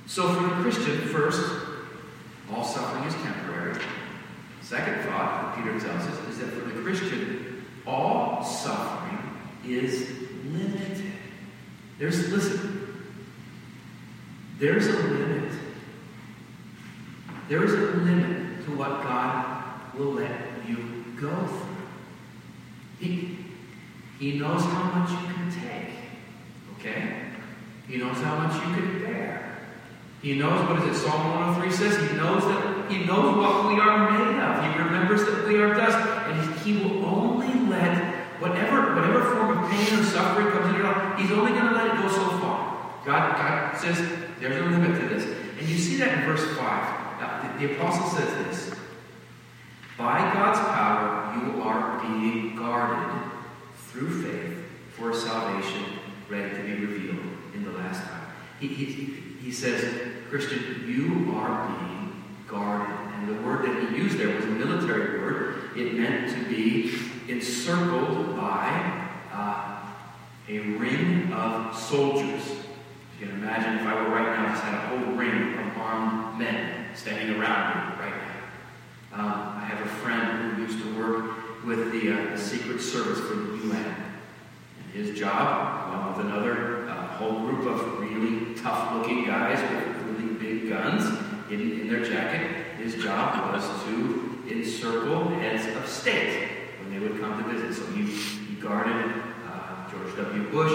So 0.07 0.35
for 0.35 0.43
the 0.43 0.63
Christian, 0.63 1.09
first, 1.09 1.43
all 2.53 2.65
suffering 2.65 3.05
is 3.05 3.15
temporary. 3.15 3.81
Second 4.63 5.03
thought 5.05 5.57
Peter 5.57 5.79
tells 5.79 6.03
us 6.03 6.29
is 6.29 6.39
that 6.39 6.49
for 6.49 6.61
the 6.61 6.83
Christian, 6.83 7.65
all 7.87 8.43
suffering 8.43 9.19
is 9.67 10.11
limited. 10.47 11.13
There's, 11.99 12.31
listen, 12.33 12.84
there's 14.59 14.87
a 14.87 15.03
limit. 15.03 15.53
There 17.49 17.65
is 17.65 17.73
a 17.73 17.97
limit 17.99 18.65
to 18.65 18.77
what 18.77 19.03
God 19.03 19.95
will 19.99 20.13
let 20.13 20.67
you 20.67 21.05
go 21.21 21.47
through. 21.47 21.77
He, 22.99 23.39
he 24.19 24.39
knows 24.39 24.63
how 24.63 24.85
much 24.85 25.11
you 25.11 25.35
can 25.35 25.51
take. 25.51 25.95
Okay? 26.79 27.31
He 27.89 27.99
knows 27.99 28.17
how 28.19 28.37
much 28.37 28.55
you 28.55 28.75
can 28.75 29.03
bear. 29.03 29.59
He 30.23 30.39
knows, 30.39 30.69
what 30.69 30.83
is 30.83 30.97
it, 30.97 31.03
Psalm 31.03 31.29
103 31.59 31.71
says? 31.71 32.11
He 32.11 32.17
knows 32.17 32.45
that 32.45 32.91
he 32.91 33.05
knows 33.05 33.37
what 33.37 33.69
we 33.69 33.79
are 33.79 34.11
made 34.11 34.41
of. 34.41 34.65
He 34.65 34.83
remembers 34.83 35.25
that 35.27 35.47
we 35.47 35.57
are 35.57 35.75
dust. 35.75 35.99
And 35.99 36.61
he 36.61 36.83
will 36.83 37.05
only 37.05 37.53
let 37.69 38.15
whatever 38.41 38.95
whatever 38.95 39.23
form 39.35 39.59
of 39.59 39.71
pain 39.71 39.99
or 39.99 40.05
suffering 40.05 40.49
comes 40.49 40.69
into 40.69 40.79
your 40.79 40.93
life, 40.93 41.19
he's 41.19 41.31
only 41.31 41.53
going 41.53 41.67
to 41.67 41.73
let 41.73 41.87
it 41.87 42.03
go 42.03 42.09
so 42.09 42.39
far. 42.39 43.01
God, 43.05 43.37
God 43.37 43.77
says 43.77 44.24
there's 44.41 44.61
a 44.61 44.65
limit 44.65 45.01
to 45.01 45.09
this. 45.09 45.25
And 45.59 45.69
you 45.69 45.79
see 45.79 45.97
that 45.97 46.19
in 46.19 46.25
verse 46.25 46.45
5. 46.57 46.59
Now, 47.21 47.57
the, 47.59 47.67
the 47.67 47.75
apostle 47.75 48.09
says 48.19 48.47
this 48.47 48.79
By 49.97 50.19
God's 50.33 50.59
power, 50.59 51.35
you 51.37 51.63
are 51.63 52.01
being 52.03 52.57
guarded 52.57 53.33
through 53.89 54.23
faith 54.23 54.65
for 54.91 55.15
salvation 55.15 55.85
ready 56.29 56.57
to 56.57 56.63
be 56.63 56.87
revealed 56.87 57.25
in 57.55 57.65
the 57.65 57.71
last 57.73 58.03
time. 58.05 58.27
He, 58.61 58.69
he, 58.69 58.85
he 59.43 59.53
says, 59.53 59.85
Christian, 60.31 60.85
you 60.87 61.35
are 61.37 61.69
being 61.69 62.25
guarded. 62.49 62.97
And 63.15 63.29
the 63.29 63.43
word 63.43 63.65
that 63.67 63.91
he 63.91 63.97
used 63.97 64.19
there 64.19 64.35
was 64.35 64.45
a 64.45 64.49
military 64.49 65.21
word. 65.21 65.71
It 65.77 65.95
meant 65.95 66.31
to 66.31 66.45
be 66.49 66.95
encircled 67.29 68.37
by 68.37 69.09
uh, 69.33 69.81
a 70.49 70.59
ring 70.59 71.33
of 71.33 71.77
soldiers. 71.77 72.43
You 73.19 73.27
can 73.27 73.37
imagine 73.37 73.75
if 73.79 73.87
I 73.87 73.95
were 73.95 74.11
right 74.11 74.37
now, 74.37 74.51
just 74.51 74.65
had 74.65 74.75
a 74.75 74.87
whole 74.89 75.15
ring 75.15 75.57
of 75.59 75.79
armed 75.79 76.39
men 76.39 76.87
standing 76.95 77.41
around 77.41 77.97
me 77.99 78.05
right 78.05 78.15
now. 79.13 79.21
Um, 79.21 79.59
I 79.59 79.65
have 79.67 79.81
a 79.87 79.89
friend 79.89 80.57
who 80.57 80.63
used 80.63 80.83
to 80.83 80.99
work 80.99 81.65
with 81.65 81.93
the, 81.93 82.13
uh, 82.13 82.31
the 82.33 82.39
Secret 82.39 82.81
Service 82.81 83.21
for 83.21 83.35
the 83.37 83.69
UN. 83.69 83.85
And 83.87 84.93
his 84.93 85.17
job, 85.17 85.93
along 85.93 86.17
with 86.17 86.27
another 86.27 86.89
uh, 86.89 87.07
whole 87.07 87.41
group 87.41 87.67
of 87.67 88.01
really 88.01 88.55
tough 88.57 88.93
looking 88.95 89.25
guys 89.25 89.61
with 89.71 90.19
really 90.19 90.35
big 90.35 90.69
guns 90.69 91.07
in, 91.51 91.81
in 91.81 91.89
their 91.89 92.05
jacket, 92.05 92.51
his 92.79 93.03
job 93.03 93.55
was 93.55 93.65
to 93.85 94.43
encircle 94.51 95.29
heads 95.29 95.67
of 95.77 95.89
state 95.89 96.49
when 96.81 96.91
they 96.93 96.99
would 96.99 97.21
come 97.21 97.43
to 97.43 97.49
visit. 97.53 97.75
So 97.81 97.91
he, 97.93 98.03
he 98.03 98.55
guarded 98.57 99.13
uh, 99.47 99.91
George 99.91 100.17
W. 100.17 100.51
Bush, 100.51 100.73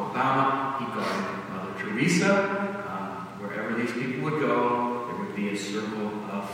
Obama, 0.00 0.78
he 0.78 0.84
guarded 0.86 1.50
Mother 1.50 1.74
Teresa. 1.78 2.32
Um, 2.88 3.40
wherever 3.40 3.74
these 3.74 3.92
people 3.92 4.22
would 4.24 4.40
go, 4.40 5.06
there 5.06 5.16
would 5.16 5.36
be 5.36 5.50
a 5.50 5.56
circle 5.56 6.06
of 6.30 6.50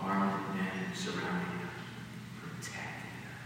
armed 0.00 0.56
men 0.56 0.94
surrounding 0.94 1.58
her, 1.60 1.70
protecting 2.42 3.12
her. 3.22 3.38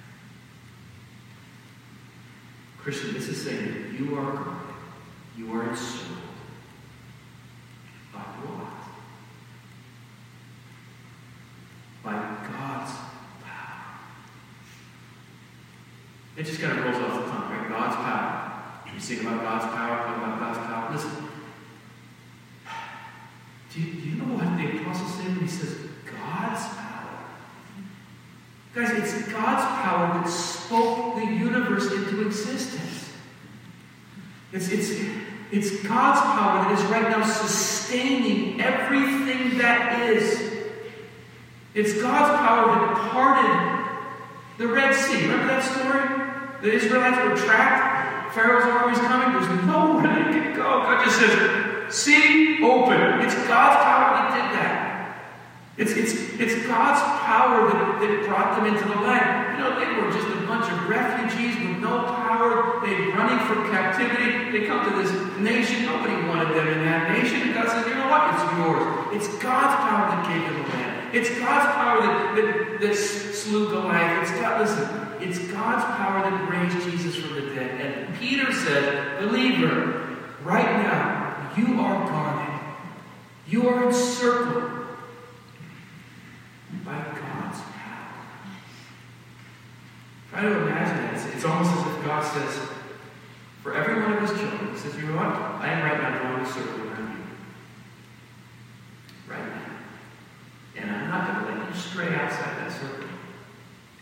Christian, 2.78 3.12
this 3.14 3.28
is 3.28 3.44
saying 3.44 3.66
that 3.66 3.92
you 3.98 4.16
are 4.18 4.32
guarded, 4.32 4.74
you 5.36 5.52
are 5.52 5.68
encircled. 5.68 6.16
By 8.12 8.20
what? 8.20 8.72
By 12.02 12.12
God's 12.48 12.92
power. 13.44 13.98
It 16.38 16.44
just 16.44 16.60
kind 16.60 16.78
of 16.78 16.84
rolls 16.84 16.96
off 16.96 17.24
the 17.24 17.30
tongue, 17.30 17.50
right? 17.50 17.68
God's 17.68 17.96
power. 17.96 18.35
You 18.96 19.02
sing 19.02 19.20
about 19.20 19.42
God's 19.42 19.64
power, 19.74 19.98
talk 19.98 20.16
about 20.16 20.40
God's 20.40 20.58
power. 20.58 20.92
Listen. 20.94 21.28
Do 23.74 23.82
you, 23.82 23.92
do 23.92 24.08
you 24.08 24.14
know 24.14 24.34
what 24.34 24.56
the 24.56 24.80
apostle 24.80 25.06
said 25.06 25.26
when 25.26 25.40
he 25.40 25.48
says 25.48 25.76
God's 26.06 26.64
power? 26.64 27.18
Guys, 28.74 28.90
it's 28.92 29.30
God's 29.30 29.66
power 29.82 30.14
that 30.14 30.30
spoke 30.30 31.16
the 31.16 31.26
universe 31.26 31.92
into 31.92 32.26
existence. 32.26 33.12
It's, 34.54 34.70
it's, 34.70 34.90
it's 35.52 35.82
God's 35.82 36.20
power 36.20 36.64
that 36.64 36.78
is 36.78 36.84
right 36.86 37.10
now 37.10 37.22
sustaining 37.22 38.62
everything 38.62 39.58
that 39.58 40.08
is. 40.08 40.54
It's 41.74 42.00
God's 42.00 42.34
power 42.38 42.86
that 42.86 43.10
parted 43.10 44.56
the 44.56 44.68
Red 44.68 44.94
Sea. 44.94 45.20
Remember 45.20 45.48
that 45.48 45.62
story? 45.62 46.62
The 46.62 46.72
Israelites 46.72 47.18
were 47.28 47.46
trapped. 47.46 47.95
Pharaoh's 48.36 48.68
army's 48.68 48.98
coming. 48.98 49.32
There's 49.32 49.64
no 49.64 49.96
nowhere 49.96 50.12
they 50.28 50.40
can 50.44 50.52
go. 50.52 50.84
God 50.84 51.02
just 51.04 51.16
says, 51.16 51.32
"See, 51.88 52.62
open. 52.62 53.24
It's 53.24 53.34
God's 53.48 53.80
power 53.80 54.12
that 54.12 54.28
did 54.36 54.48
that. 54.60 54.76
It's, 55.80 55.92
it's, 55.92 56.12
it's 56.40 56.66
God's 56.66 57.00
power 57.24 57.68
that, 57.68 58.00
that 58.00 58.28
brought 58.28 58.56
them 58.56 58.66
into 58.68 58.84
the 58.88 59.00
land. 59.00 59.56
You 59.56 59.64
know, 59.64 59.72
they 59.80 59.88
were 60.00 60.12
just 60.12 60.28
a 60.28 60.46
bunch 60.46 60.68
of 60.68 60.88
refugees 60.88 61.56
with 61.56 61.80
no 61.80 62.04
power. 62.12 62.80
They're 62.84 63.12
running 63.16 63.40
from 63.48 63.70
captivity. 63.72 64.52
They 64.52 64.66
come 64.66 64.84
to 64.84 64.92
this 65.00 65.12
nation. 65.40 65.84
Nobody 65.84 66.16
wanted 66.28 66.56
them 66.56 66.68
in 66.68 66.84
that 66.84 67.12
nation. 67.12 67.40
And 67.40 67.54
God 67.54 67.68
says, 67.68 67.86
you 67.88 67.94
know 67.94 68.08
what? 68.08 68.36
It's 68.36 68.44
yours. 68.56 68.84
It's 69.16 69.28
God's 69.42 69.76
power 69.84 70.12
that 70.12 70.28
gave 70.28 70.44
them 70.44 70.62
the 70.62 70.68
land. 70.76 71.14
It's 71.16 71.30
God's 71.40 71.68
power 71.72 72.00
that, 72.04 72.36
that, 72.36 72.80
that 72.80 72.94
slew 72.96 73.68
Goliath. 73.68 74.28
It's 74.28 74.40
God, 74.40 74.60
listen, 74.60 74.84
it's 75.20 75.38
God's 75.52 75.84
power 75.96 76.20
that 76.24 76.36
raised 76.48 76.84
Jesus 76.84 77.16
from 77.16 77.34
the 77.34 77.54
dead. 77.54 77.85
Peter 78.26 78.52
said, 78.52 79.20
believer, 79.20 80.18
right 80.42 80.82
now, 80.82 81.52
you 81.56 81.80
are 81.80 82.08
guarded. 82.08 82.60
You 83.46 83.68
are 83.68 83.86
encircled 83.86 84.84
by 86.84 86.98
God's 86.98 87.60
power. 87.60 88.08
Try 90.32 90.42
to 90.42 90.62
imagine 90.62 91.04
it. 91.04 91.14
It's, 91.14 91.26
it's 91.36 91.44
almost 91.44 91.70
as 91.70 91.86
if 91.86 92.04
God 92.04 92.24
says, 92.24 92.68
for 93.62 93.76
every 93.76 94.02
one 94.02 94.14
of 94.14 94.28
his 94.28 94.36
children, 94.40 94.72
he 94.72 94.76
says, 94.76 94.96
you 94.96 95.02
know 95.02 95.18
what? 95.18 95.26
I 95.26 95.68
am 95.68 95.84
right 95.84 96.02
now 96.02 96.18
drawing 96.18 96.44
a 96.44 96.52
circle 96.52 96.88
around 96.88 97.12
you. 97.12 97.18
Right 99.32 99.46
now. 99.54 99.70
And 100.78 100.90
I'm 100.90 101.10
not 101.10 101.44
going 101.44 101.54
to 101.54 101.60
let 101.60 101.72
you 101.72 101.80
stray 101.80 102.12
outside 102.12 102.58
that 102.58 102.72
circle 102.72 103.06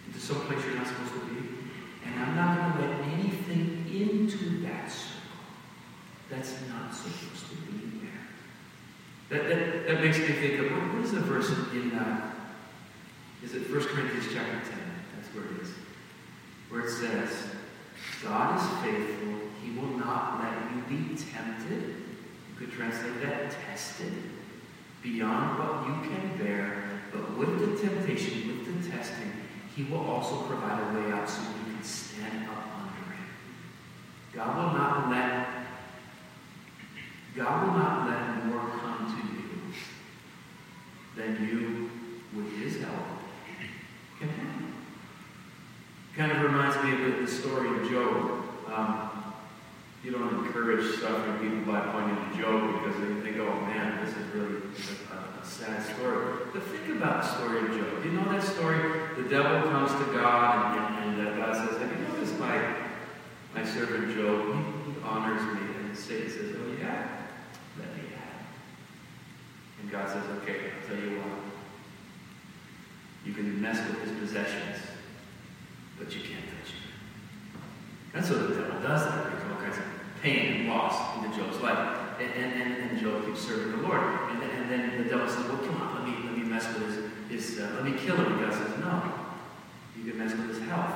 into 0.06 0.18
some 0.18 0.40
place 0.46 0.64
you're 0.64 0.76
not 0.76 0.86
supposed 0.86 1.12
to 1.12 1.20
be. 1.26 1.46
And 2.06 2.22
I'm 2.22 2.34
not 2.34 2.56
going 2.56 2.88
to 2.88 2.94
let 2.94 3.12
anything 3.12 3.83
into 4.02 4.62
that 4.62 4.90
circle 4.90 5.14
that's 6.30 6.54
not 6.68 6.94
supposed 6.94 7.48
to 7.50 7.56
be 7.72 8.00
there. 8.00 8.10
That, 9.30 9.48
that, 9.48 9.86
that 9.86 10.04
makes 10.04 10.18
me 10.18 10.26
think 10.26 10.60
of 10.60 10.72
what, 10.72 11.04
is 11.04 11.12
the 11.12 11.20
verse 11.20 11.50
in, 11.72 11.92
uh, 11.92 12.32
is 13.42 13.54
it 13.54 13.70
1 13.70 13.80
Corinthians 13.84 14.26
chapter 14.32 14.52
10? 14.52 14.62
That's 15.16 15.28
where 15.34 15.44
it 15.44 15.62
is. 15.62 15.70
Where 16.70 16.86
it 16.86 16.90
says, 16.90 17.50
God 18.22 18.58
is 18.58 18.66
faithful. 18.82 19.34
He 19.62 19.78
will 19.78 19.98
not 19.98 20.42
let 20.42 20.70
you 20.74 20.98
be 20.98 21.14
tempted. 21.14 21.82
You 21.82 22.54
could 22.58 22.72
translate 22.72 23.22
that 23.22 23.54
tested 23.68 24.12
beyond 25.02 25.58
what 25.58 25.86
you 25.86 26.10
can 26.10 26.38
bear, 26.38 27.00
but 27.12 27.36
with 27.36 27.58
the 27.60 27.86
temptation, 27.86 28.48
with 28.48 28.82
the 28.82 28.90
testing, 28.90 29.30
He 29.76 29.84
will 29.84 30.04
also 30.06 30.42
provide 30.46 30.80
a 30.80 30.98
way 30.98 31.12
out 31.12 31.28
so 31.28 31.42
you 31.42 31.74
can 31.74 31.84
stand 31.84 32.48
up. 32.48 32.73
God 34.34 34.56
will 34.56 34.78
not 34.78 35.10
let 35.10 35.48
God 37.36 37.66
will 37.66 37.74
not 37.74 38.08
let 38.08 38.46
more 38.46 38.70
come 38.78 39.10
to 39.10 39.26
you 39.34 39.44
than 41.16 41.48
you, 41.48 41.90
with 42.34 42.56
His 42.58 42.80
help, 42.80 43.06
can 44.18 44.28
handle. 44.28 44.68
Kind 46.16 46.32
of 46.32 46.42
reminds 46.42 46.76
me 46.84 46.92
of 46.92 47.20
the 47.20 47.26
story 47.26 47.68
of 47.68 47.90
Job. 47.90 48.44
Um, 48.72 49.34
you 50.04 50.12
don't 50.12 50.44
encourage 50.44 51.00
suffering 51.00 51.38
people 51.38 51.72
by 51.72 51.80
pointing 51.80 52.30
to 52.30 52.38
Job 52.38 52.84
because 52.84 53.00
they 53.00 53.20
think, 53.20 53.38
oh 53.38 53.60
man, 53.62 54.04
this 54.04 54.14
is 54.14 54.34
really 54.34 54.56
a, 55.10 55.42
a, 55.42 55.44
sad 55.44 55.82
story. 55.82 56.38
But 56.52 56.62
think 56.64 56.96
about 56.96 57.22
the 57.22 57.34
story 57.34 57.58
of 57.60 57.68
Job. 57.70 58.04
You 58.04 58.12
know 58.12 58.30
that 58.30 58.42
story? 58.42 59.00
The 59.16 59.28
devil 59.28 59.70
comes 59.70 59.90
to 59.92 60.12
God 60.12 60.76
and, 60.76 61.18
and, 61.18 61.28
uh, 61.28 61.36
God 61.36 61.56
says, 61.56 61.80
have 61.80 61.90
you 61.90 62.06
noticed 62.06 62.38
my, 62.38 62.83
my 63.54 63.64
servant 63.64 64.14
Job? 64.14 64.64
Honors 65.04 65.42
me. 65.54 65.60
And 65.80 65.96
Satan 65.96 66.30
says, 66.30 66.56
oh 66.56 66.76
yeah, 66.78 67.08
let 67.78 67.94
me 67.96 68.02
have. 68.14 68.46
And 69.80 69.90
God 69.90 70.08
says, 70.08 70.24
okay, 70.42 70.72
I'll 70.72 70.88
tell 70.88 70.98
you 70.98 71.18
what. 71.18 71.40
You 73.24 73.32
can 73.32 73.60
mess 73.60 73.78
with 73.88 74.02
his 74.02 74.18
possessions, 74.18 74.78
but 75.98 76.14
you 76.14 76.20
can't 76.20 76.44
touch 76.44 76.72
him. 76.72 76.82
That's 78.12 78.30
what 78.30 78.48
the 78.48 78.54
devil 78.54 78.80
does. 78.80 79.04
That 79.06 79.30
brings 79.30 79.52
all 79.52 79.60
kinds 79.60 79.78
of 79.78 79.84
pain 80.22 80.60
and 80.60 80.68
loss 80.68 81.16
into 81.24 81.36
Job's 81.36 81.60
life. 81.60 82.00
And, 82.20 82.30
and, 82.32 82.62
and, 82.62 82.90
and 82.90 83.00
Job 83.00 83.24
keeps 83.26 83.40
serving 83.40 83.72
the 83.72 83.88
Lord. 83.88 84.00
And, 84.30 84.42
and 84.42 84.70
then 84.70 85.02
the 85.02 85.08
devil 85.08 85.28
says, 85.28 85.46
well, 85.46 85.58
come 85.58 85.80
on, 85.80 85.94
let 85.94 86.04
me, 86.06 86.24
let 86.24 86.36
me 86.36 86.44
mess 86.44 86.66
with 86.74 87.10
his, 87.30 87.50
his 87.50 87.60
uh, 87.60 87.72
let 87.74 87.84
me 87.84 87.92
kill 87.98 88.16
him. 88.16 88.32
And 88.32 88.40
God 88.40 88.52
says, 88.52 88.78
no. 88.78 89.02
You 89.96 90.10
can 90.10 90.18
mess 90.18 90.32
with 90.32 90.48
his 90.48 90.68
health, 90.68 90.94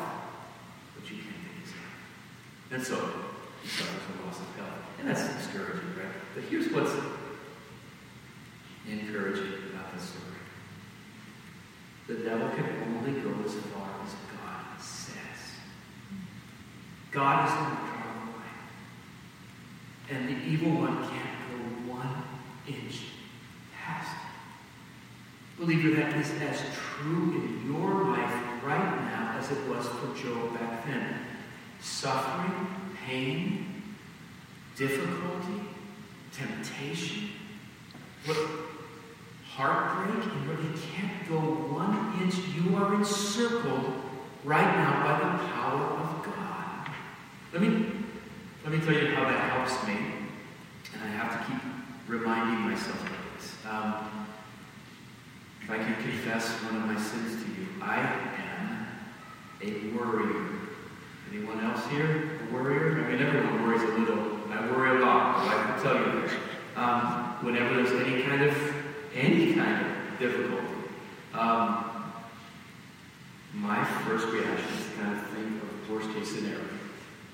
but 0.95 1.11
you 1.11 1.17
can't 1.17 1.35
take 1.35 1.65
his 1.65 1.73
life. 1.73 1.97
And 2.71 2.83
so, 2.83 2.97
he 3.63 3.69
suffers 3.69 4.03
from 4.03 4.27
loss 4.27 4.39
of 4.39 4.57
health. 4.57 4.79
And 4.99 5.09
that's 5.09 5.27
discouraging, 5.35 5.95
right? 5.97 6.15
But 6.35 6.45
here's 6.45 6.71
what's 6.73 6.93
encouraging 8.89 9.71
about 9.73 9.95
this 9.95 10.05
story. 10.05 10.25
The 12.07 12.15
devil 12.29 12.49
can 12.51 12.97
only 12.97 13.21
go 13.21 13.31
as 13.45 13.55
far 13.55 13.89
as 14.05 14.15
God 14.37 14.81
says. 14.81 15.15
God 17.11 17.49
is 17.49 17.53
in 17.55 17.89
and 20.11 20.29
the 20.29 20.47
evil 20.47 20.71
one 20.71 20.97
can't 21.03 21.39
go 21.51 21.93
one 21.93 22.25
inch 22.67 23.03
past 23.75 24.11
it. 24.11 25.61
Believer, 25.61 25.95
that 25.97 26.17
is 26.17 26.31
as 26.41 26.63
true 26.73 27.35
in 27.35 27.71
your 27.71 28.05
life 28.05 28.65
right 28.65 28.97
now 29.11 29.37
as 29.39 29.51
it 29.51 29.69
was 29.69 29.87
for 29.87 30.15
Job 30.15 30.55
back 30.55 30.87
then. 30.87 31.27
Suffering, 31.81 32.67
pain, 33.07 33.85
difficulty, 34.77 35.63
temptation, 36.33 37.31
what 38.27 38.37
heartbreak, 39.59 40.25
and 40.25 40.49
where 40.49 40.61
you 40.61 40.73
can't 40.95 41.29
go 41.29 41.39
one 41.75 42.23
inch, 42.23 42.35
you 42.55 42.77
are 42.77 42.95
encircled 42.95 43.93
right 44.45 44.77
now 44.77 45.03
by 45.03 45.19
the 45.19 45.53
power 45.53 45.83
of 45.99 46.25
God. 46.25 46.95
Let 47.53 47.63
me 47.63 47.87
let 48.65 48.73
me 48.73 48.81
tell 48.85 48.95
you 48.95 49.15
how 49.15 49.25
that 49.25 49.51
helps 49.51 49.87
me, 49.87 49.97
and 50.93 51.03
I 51.03 51.07
have 51.07 51.41
to 51.41 51.51
keep 51.51 51.63
reminding 52.07 52.71
myself 52.71 53.03
of 53.03 53.11
this. 53.35 53.55
Um, 53.69 54.27
if 55.63 55.71
I 55.71 55.79
can 55.79 55.95
confess 56.03 56.51
one 56.65 56.77
of 56.77 56.87
my 56.87 57.01
sins 57.01 57.43
to 57.43 57.51
you, 57.51 57.67
I 57.81 58.01
am 58.01 58.87
a 59.63 59.97
worrier. 59.97 60.58
Anyone 61.33 61.65
else 61.65 61.87
here 61.89 62.31
a 62.49 62.55
worrier? 62.55 63.05
I 63.05 63.11
mean, 63.11 63.21
everyone 63.21 63.63
worries 63.63 63.83
a 63.83 63.87
little. 63.87 64.39
I 64.51 64.71
worry 64.71 65.01
a 65.01 65.05
lot. 65.05 65.47
But 65.47 65.57
I 65.57 65.65
can 65.65 65.83
tell 65.83 65.95
you. 65.97 66.31
Um, 66.77 67.45
whenever 67.45 67.75
there's 67.75 68.07
any 68.07 68.23
kind 68.23 68.43
of 68.43 68.75
any 69.15 69.55
kind 69.55 69.87
of 69.87 70.19
difficulty, 70.19 70.65
um, 71.35 72.13
my 73.53 73.85
first 74.07 74.27
reaction 74.29 74.73
is 74.75 74.87
to 74.87 74.93
kind 74.93 75.19
of 75.19 75.27
think 75.29 75.63
of 75.63 75.91
worst 75.91 76.13
case 76.15 76.37
scenario 76.37 76.79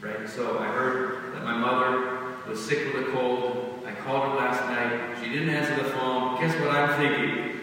right? 0.04 0.28
So 0.28 0.59
I 0.59 0.66
heard 0.66 1.35
that 1.35 1.44
my 1.44 1.57
mother 1.57 2.37
was 2.46 2.64
sick 2.64 2.92
with 2.92 3.09
a 3.09 3.12
cold. 3.12 3.83
I 3.87 3.92
called 3.92 4.30
her 4.30 4.37
last 4.37 4.62
night. 4.68 5.16
She 5.22 5.30
didn't 5.30 5.48
answer 5.48 5.83
the 5.83 5.88
phone. 5.90 6.40
Guess 6.40 6.54
what 6.61 6.70
I'm 6.70 6.98
thinking? 6.98 7.61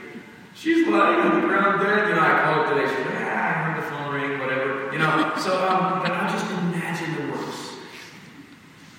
She's 0.55 0.87
lying 0.87 1.19
on 1.19 1.41
the 1.41 1.47
ground 1.47 1.81
dead. 1.81 2.15
Know, 2.15 2.21
I 2.21 2.41
called 2.43 2.67
her 2.67 2.75
today. 2.75 2.95
She's 2.95 3.05
like, 3.05 3.20
so, 5.01 5.67
um, 5.67 6.01
but 6.01 6.11
I 6.11 6.29
just 6.31 6.51
imagine 6.51 7.15
the 7.15 7.33
worst. 7.33 7.73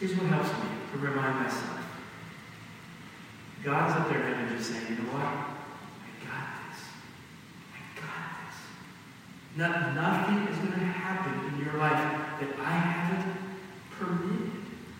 Here's 0.01 0.17
what 0.17 0.27
helps 0.27 0.49
me 0.49 0.69
to 0.93 0.99
remind 0.99 1.45
myself. 1.45 1.79
God's 3.62 4.01
up 4.01 4.09
there 4.09 4.21
and 4.21 4.59
just 4.59 4.71
saying, 4.71 4.85
you 4.88 4.97
know 4.97 5.12
what? 5.12 5.23
I 5.23 6.11
got 6.27 6.47
this. 6.67 6.83
I 7.73 8.01
got 8.01 8.27
this. 8.43 8.59
Not, 9.57 9.95
nothing 9.95 10.49
is 10.49 10.59
going 10.59 10.73
to 10.73 10.87
happen 10.87 11.55
in 11.55 11.65
your 11.65 11.75
life 11.75 12.03
that 12.41 12.59
I 12.59 12.71
haven't 12.73 13.37
permitted. 13.91 14.51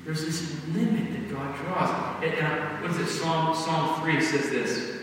There's 0.05 0.25
this 0.25 0.65
limit 0.69 1.13
that 1.13 1.35
God 1.35 1.57
draws. 1.57 2.23
And, 2.23 2.35
and 2.35 2.83
what 2.83 2.93
is 2.93 2.99
it? 2.99 3.09
Psalm, 3.09 3.57
Psalm 3.57 4.01
3 4.03 4.21
says 4.21 4.51
this 4.51 5.03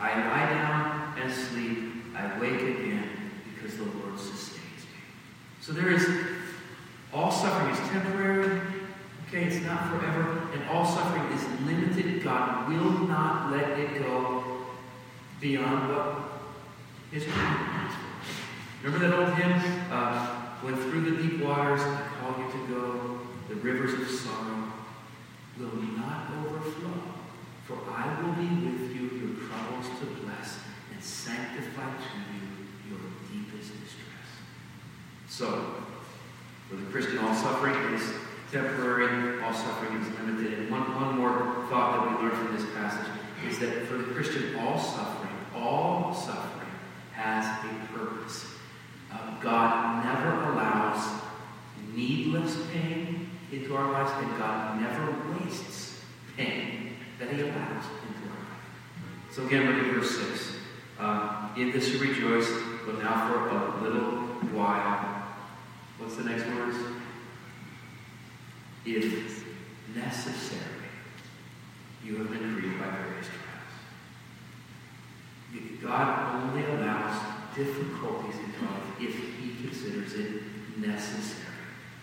I 0.00 0.14
lie 0.14 0.50
down 0.50 1.14
and 1.20 1.32
sleep, 1.32 1.92
I 2.16 2.40
wake 2.40 2.60
again 2.60 3.08
because 3.54 3.76
the 3.76 3.84
Lord 3.84 4.18
sustains. 4.18 4.47
So 5.68 5.74
there 5.74 5.90
is 5.92 6.08
all 7.12 7.30
suffering 7.30 7.74
is 7.74 7.78
temporary. 7.90 8.58
Okay, 9.26 9.44
it's 9.44 9.62
not 9.66 9.90
forever. 9.90 10.48
And 10.54 10.66
all 10.70 10.86
suffering 10.86 11.30
is 11.30 11.44
limited. 11.66 12.24
God 12.24 12.70
will 12.70 13.06
not 13.06 13.52
let 13.52 13.78
it 13.78 13.98
go 13.98 14.64
beyond 15.42 15.94
what 15.94 16.40
is 17.12 17.24
plans 17.24 17.92
Remember 18.82 19.06
that 19.06 19.18
old 19.18 19.34
hymn? 19.34 19.52
Uh, 19.92 20.36
when 20.62 20.74
through 20.74 21.02
the 21.02 21.22
deep 21.22 21.44
waters 21.44 21.82
I 21.82 22.00
call 22.18 22.42
you 22.42 22.50
to 22.50 22.66
go, 22.68 23.20
the 23.50 23.56
rivers 23.56 23.92
of 23.92 24.08
sorrow 24.08 24.72
will 25.58 25.82
not 25.98 26.30
overflow. 26.46 27.12
For 27.66 27.76
I 27.94 28.22
will 28.22 28.32
be 28.32 28.48
with 28.64 28.96
you, 28.96 29.10
your 29.18 29.46
troubles 29.46 29.84
to 30.00 30.06
bless, 30.24 30.60
and 30.94 31.04
sanctify 31.04 31.90
to 31.90 32.18
you 32.32 32.88
your 32.88 33.00
deepest 33.30 33.78
distress. 33.84 34.07
So, 35.28 35.74
for 36.68 36.76
the 36.76 36.86
Christian, 36.86 37.18
all 37.18 37.34
suffering 37.34 37.74
is 37.94 38.02
temporary, 38.50 39.42
all 39.42 39.52
suffering 39.52 40.00
is 40.00 40.08
limited. 40.18 40.58
And 40.58 40.70
one, 40.70 40.82
one 40.94 41.18
more 41.18 41.66
thought 41.68 42.06
that 42.06 42.22
we 42.22 42.26
learn 42.26 42.36
from 42.36 42.56
this 42.56 42.64
passage 42.74 43.06
is 43.46 43.58
that 43.58 43.86
for 43.86 43.98
the 43.98 44.04
Christian, 44.14 44.56
all 44.56 44.78
suffering, 44.78 45.34
all 45.54 46.14
suffering 46.14 46.70
has 47.12 47.44
a 47.64 47.92
purpose. 47.92 48.46
Uh, 49.12 49.38
God 49.40 50.04
never 50.04 50.52
allows 50.52 51.20
needless 51.94 52.56
pain 52.72 53.30
into 53.52 53.76
our 53.76 53.92
lives, 53.92 54.10
and 54.22 54.38
God 54.38 54.80
never 54.80 55.14
wastes 55.34 56.00
pain 56.36 56.96
that 57.18 57.30
He 57.30 57.42
allows 57.42 57.84
into 58.06 58.28
our 58.28 58.38
life. 58.38 59.30
So 59.30 59.46
again, 59.46 59.66
look 59.66 59.86
at 59.86 59.94
verse 59.94 60.18
6. 60.18 60.56
Uh, 60.98 61.48
in 61.56 61.70
this 61.70 61.90
you 61.90 61.98
rejoice, 61.98 62.50
but 62.84 62.98
now 63.02 63.28
for 63.28 63.48
a 63.48 63.82
little 63.82 64.18
while. 64.52 65.17
What's 65.98 66.16
the 66.16 66.24
next 66.24 66.46
words? 66.46 66.76
If 68.84 69.44
necessary, 69.94 70.62
you 72.04 72.16
have 72.16 72.30
been 72.30 72.54
grieved 72.54 72.78
by 72.78 72.86
various 72.86 73.26
trials. 73.26 73.48
God 75.82 76.44
only 76.44 76.64
allows 76.64 77.20
difficulties 77.54 78.36
in 78.36 78.66
life 78.66 78.82
if 79.00 79.14
he 79.14 79.62
considers 79.62 80.14
it 80.14 80.42
necessary. 80.76 81.44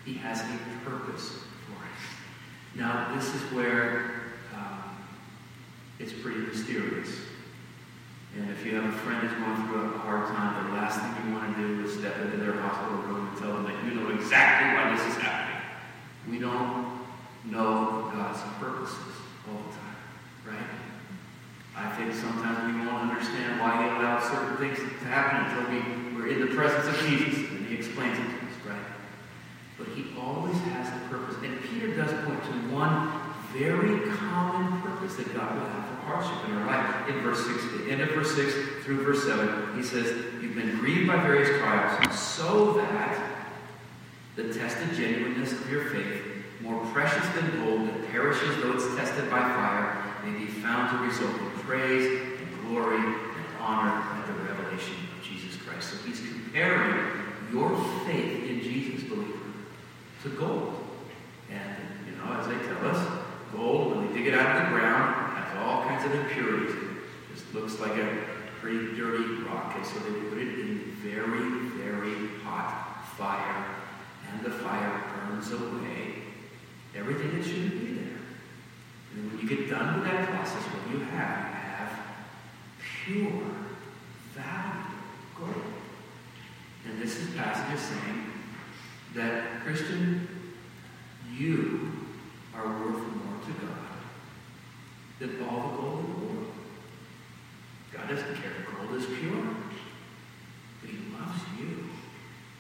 He 0.04 0.14
has 0.16 0.42
a 0.42 0.90
purpose 0.90 1.30
for 1.66 1.84
it. 1.86 2.80
Now, 2.80 3.16
this 3.16 3.34
is 3.34 3.42
where 3.54 4.12
um, 4.54 4.98
it's 6.00 6.14
pretty 6.14 6.40
mysterious. 6.42 7.10
And 8.36 8.52
if 8.52 8.66
you 8.66 8.76
have 8.76 8.84
a 8.84 8.98
friend 9.00 9.24
who's 9.24 9.32
going 9.40 9.68
through 9.68 9.96
a 9.96 9.98
hard 10.00 10.28
time, 10.28 10.68
the 10.68 10.76
last 10.76 11.00
thing 11.00 11.32
you 11.32 11.34
want 11.34 11.56
to 11.56 11.62
do 11.62 11.86
is 11.86 11.98
step 11.98 12.20
into 12.20 12.36
their 12.36 12.60
hospital 12.60 12.98
room 13.08 13.30
and 13.30 13.38
tell 13.38 13.54
them 13.54 13.64
that 13.64 13.80
you 13.86 13.96
know 13.96 14.10
exactly 14.12 14.76
why 14.76 14.92
this 14.92 15.08
is 15.08 15.22
happening. 15.22 15.64
We 16.30 16.40
don't 16.40 17.00
know 17.46 18.12
God's 18.12 18.42
purposes 18.60 19.16
all 19.48 19.62
the 19.64 19.72
time, 19.80 19.96
right? 20.52 20.70
I 21.78 21.96
think 21.96 22.14
sometimes 22.14 22.76
we 22.76 22.86
won't 22.86 23.08
understand 23.08 23.60
why 23.62 23.84
he 23.84 23.90
allows 23.96 24.28
certain 24.28 24.58
things 24.58 24.80
to 24.80 25.06
happen 25.08 25.48
until 25.48 25.72
we, 25.72 25.80
we're 26.16 26.28
in 26.28 26.42
the 26.42 26.54
presence 26.56 26.88
of 26.88 27.08
Jesus 27.08 27.40
and 27.52 27.68
he 27.68 27.76
explains 27.76 28.20
it 28.20 28.24
to 28.24 28.36
us, 28.48 28.58
right? 28.68 28.88
But 29.78 29.88
he 29.96 30.12
always 30.20 30.58
has 30.76 30.88
a 30.92 31.08
purpose. 31.08 31.36
And 31.44 31.62
Peter 31.64 31.96
does 31.96 32.12
point 32.26 32.44
to 32.44 32.76
one 32.76 33.25
very 33.58 34.00
common 34.18 34.82
purpose 34.82 35.16
that 35.16 35.34
God 35.34 35.56
will 35.56 35.66
have 35.66 35.88
for 35.88 35.96
hardship 36.08 36.50
in 36.50 36.58
our 36.58 36.68
life. 36.68 37.10
In 37.10 37.22
verse 37.22 37.46
6, 37.46 37.64
the 37.86 37.92
end 37.92 38.02
of 38.02 38.10
verse 38.10 38.36
6 38.36 38.54
through 38.84 39.04
verse 39.04 39.24
7, 39.24 39.76
he 39.76 39.84
says, 39.84 40.08
You've 40.42 40.56
been 40.56 40.78
grieved 40.78 41.08
by 41.08 41.18
various 41.18 41.50
trials, 41.60 42.20
so 42.20 42.74
that 42.74 43.36
the 44.36 44.54
tested 44.54 44.94
genuineness 44.96 45.54
of 45.54 45.70
your 45.72 45.86
faith, 45.86 46.22
more 46.62 46.84
precious 46.88 47.26
than 47.36 47.64
gold 47.64 47.88
that 47.88 48.12
perishes 48.12 48.62
though 48.62 48.74
it's 48.74 48.96
tested 48.96 49.30
by 49.30 49.40
fire, 49.40 50.04
may 50.26 50.38
be 50.40 50.48
found 50.48 50.92
to 50.92 51.06
result 51.06 51.40
in 51.40 51.50
praise 51.62 52.22
and 52.40 52.68
glory 52.68 52.98
and 52.98 53.16
honor 53.60 53.92
at 53.92 54.28
the 54.28 54.34
revelation 54.44 54.96
of 55.18 55.24
Jesus 55.24 55.62
Christ. 55.62 55.92
So 55.92 55.98
he's 56.08 56.20
comparing 56.20 57.12
your 57.52 57.78
faith 58.06 58.50
in 58.50 58.62
Jesus, 58.62 59.04
believer, 59.08 59.38
to 60.24 60.30
gold. 60.30 60.84
And, 61.52 61.78
you 62.06 62.18
know, 62.18 62.34
as 62.34 62.48
they 62.48 62.56
tell 62.68 62.88
us, 62.88 63.15
gold, 63.52 63.96
when 63.96 64.08
they 64.08 64.14
dig 64.14 64.28
it 64.28 64.34
out 64.34 64.56
of 64.56 64.64
the 64.64 64.78
ground, 64.78 65.38
has 65.38 65.58
all 65.58 65.84
kinds 65.84 66.06
of 66.06 66.14
impurities. 66.14 66.76
It 66.76 67.34
just 67.34 67.54
looks 67.54 67.80
like 67.80 67.98
a 67.98 68.18
pretty 68.62 68.96
dirty 68.96 69.44
rock. 69.44 69.74
And 69.76 69.86
so 69.86 70.00
they 70.00 70.30
put 70.30 70.38
it 70.38 70.60
in 70.60 70.92
very, 71.02 71.70
very 71.84 72.40
hot 72.44 73.06
fire. 73.18 73.66
And 74.32 74.44
the 74.44 74.52
fire 74.52 75.04
burns 75.30 75.52
away 75.52 76.16
everything 76.96 77.38
that 77.38 77.46
shouldn't 77.46 77.72
be 77.72 77.94
there. 77.94 78.18
And 79.14 79.32
when 79.32 79.40
you 79.40 79.48
get 79.48 79.70
done 79.70 80.00
with 80.00 80.10
that 80.10 80.28
process, 80.30 80.64
what 80.64 80.92
you 80.92 81.06
have, 81.06 81.38
you 81.48 81.56
have 81.62 82.00
pure, 82.80 83.44
valuable 84.34 84.96
gold. 85.40 85.74
And 86.86 87.02
this 87.02 87.18
is 87.18 87.36
passage 87.36 87.76
is 87.76 87.82
saying 87.82 88.26
that 89.16 89.62
Christian, 89.62 90.28
you 91.34 91.92
are 92.54 92.68
worth 92.68 92.98
more 93.16 93.25
to 93.46 93.52
God 93.66 93.70
than 95.20 95.48
all 95.48 95.70
the 95.70 95.78
gold 95.78 96.00
in 96.00 96.12
the 96.12 96.20
world. 96.20 96.52
God 97.94 98.10
doesn't 98.10 98.36
care 98.36 98.52
if 98.60 98.78
gold 98.78 98.96
is 99.00 99.06
pure, 99.06 99.56
but 100.82 100.90
He 100.90 100.98
loves 101.14 101.42
you. 101.60 101.90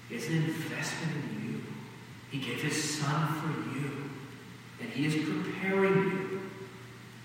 It's 0.09 0.27
an 0.27 0.35
investment 0.35 1.15
in 1.31 1.51
you. 1.51 1.61
He 2.31 2.39
gave 2.39 2.61
His 2.61 2.99
Son 2.99 3.27
for 3.35 3.77
you, 3.77 4.09
and 4.79 4.89
He 4.89 5.05
is 5.05 5.15
preparing 5.15 5.93
you 5.93 6.35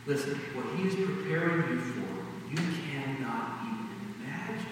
Listen, 0.06 0.34
what 0.54 0.66
he 0.76 0.88
is 0.88 0.94
preparing 0.94 1.70
you 1.70 1.78
for, 1.78 2.50
you 2.50 2.56
cannot 2.56 3.60
even 3.62 3.88
imagine. 4.18 4.66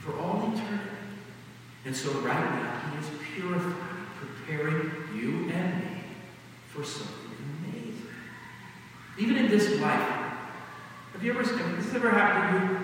For 0.00 0.18
all 0.18 0.52
eternity. 0.52 0.90
And 1.84 1.94
so 1.94 2.10
right 2.20 2.34
now, 2.34 2.80
he 2.90 2.98
is 2.98 3.10
purifying, 3.34 4.06
preparing 4.18 4.90
you 5.14 5.50
and 5.50 5.78
me 5.78 6.02
for 6.68 6.82
something 6.82 7.19
this 9.50 9.80
life, 9.80 10.08
have 11.12 11.22
you 11.22 11.32
ever, 11.32 11.42
have 11.42 11.84
this 11.84 11.94
ever 11.94 12.10
happened 12.10 12.68
to 12.68 12.74
you? 12.74 12.80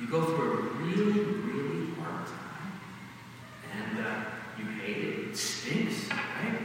You 0.00 0.06
go 0.10 0.24
through 0.24 0.52
a 0.52 0.62
really, 0.82 1.20
really 1.20 1.94
hard 1.94 2.26
time, 2.26 2.72
and 3.72 4.06
uh, 4.06 4.24
you 4.58 4.64
hate 4.64 4.96
it. 4.98 5.28
It 5.28 5.36
stinks, 5.36 6.08
right? 6.10 6.58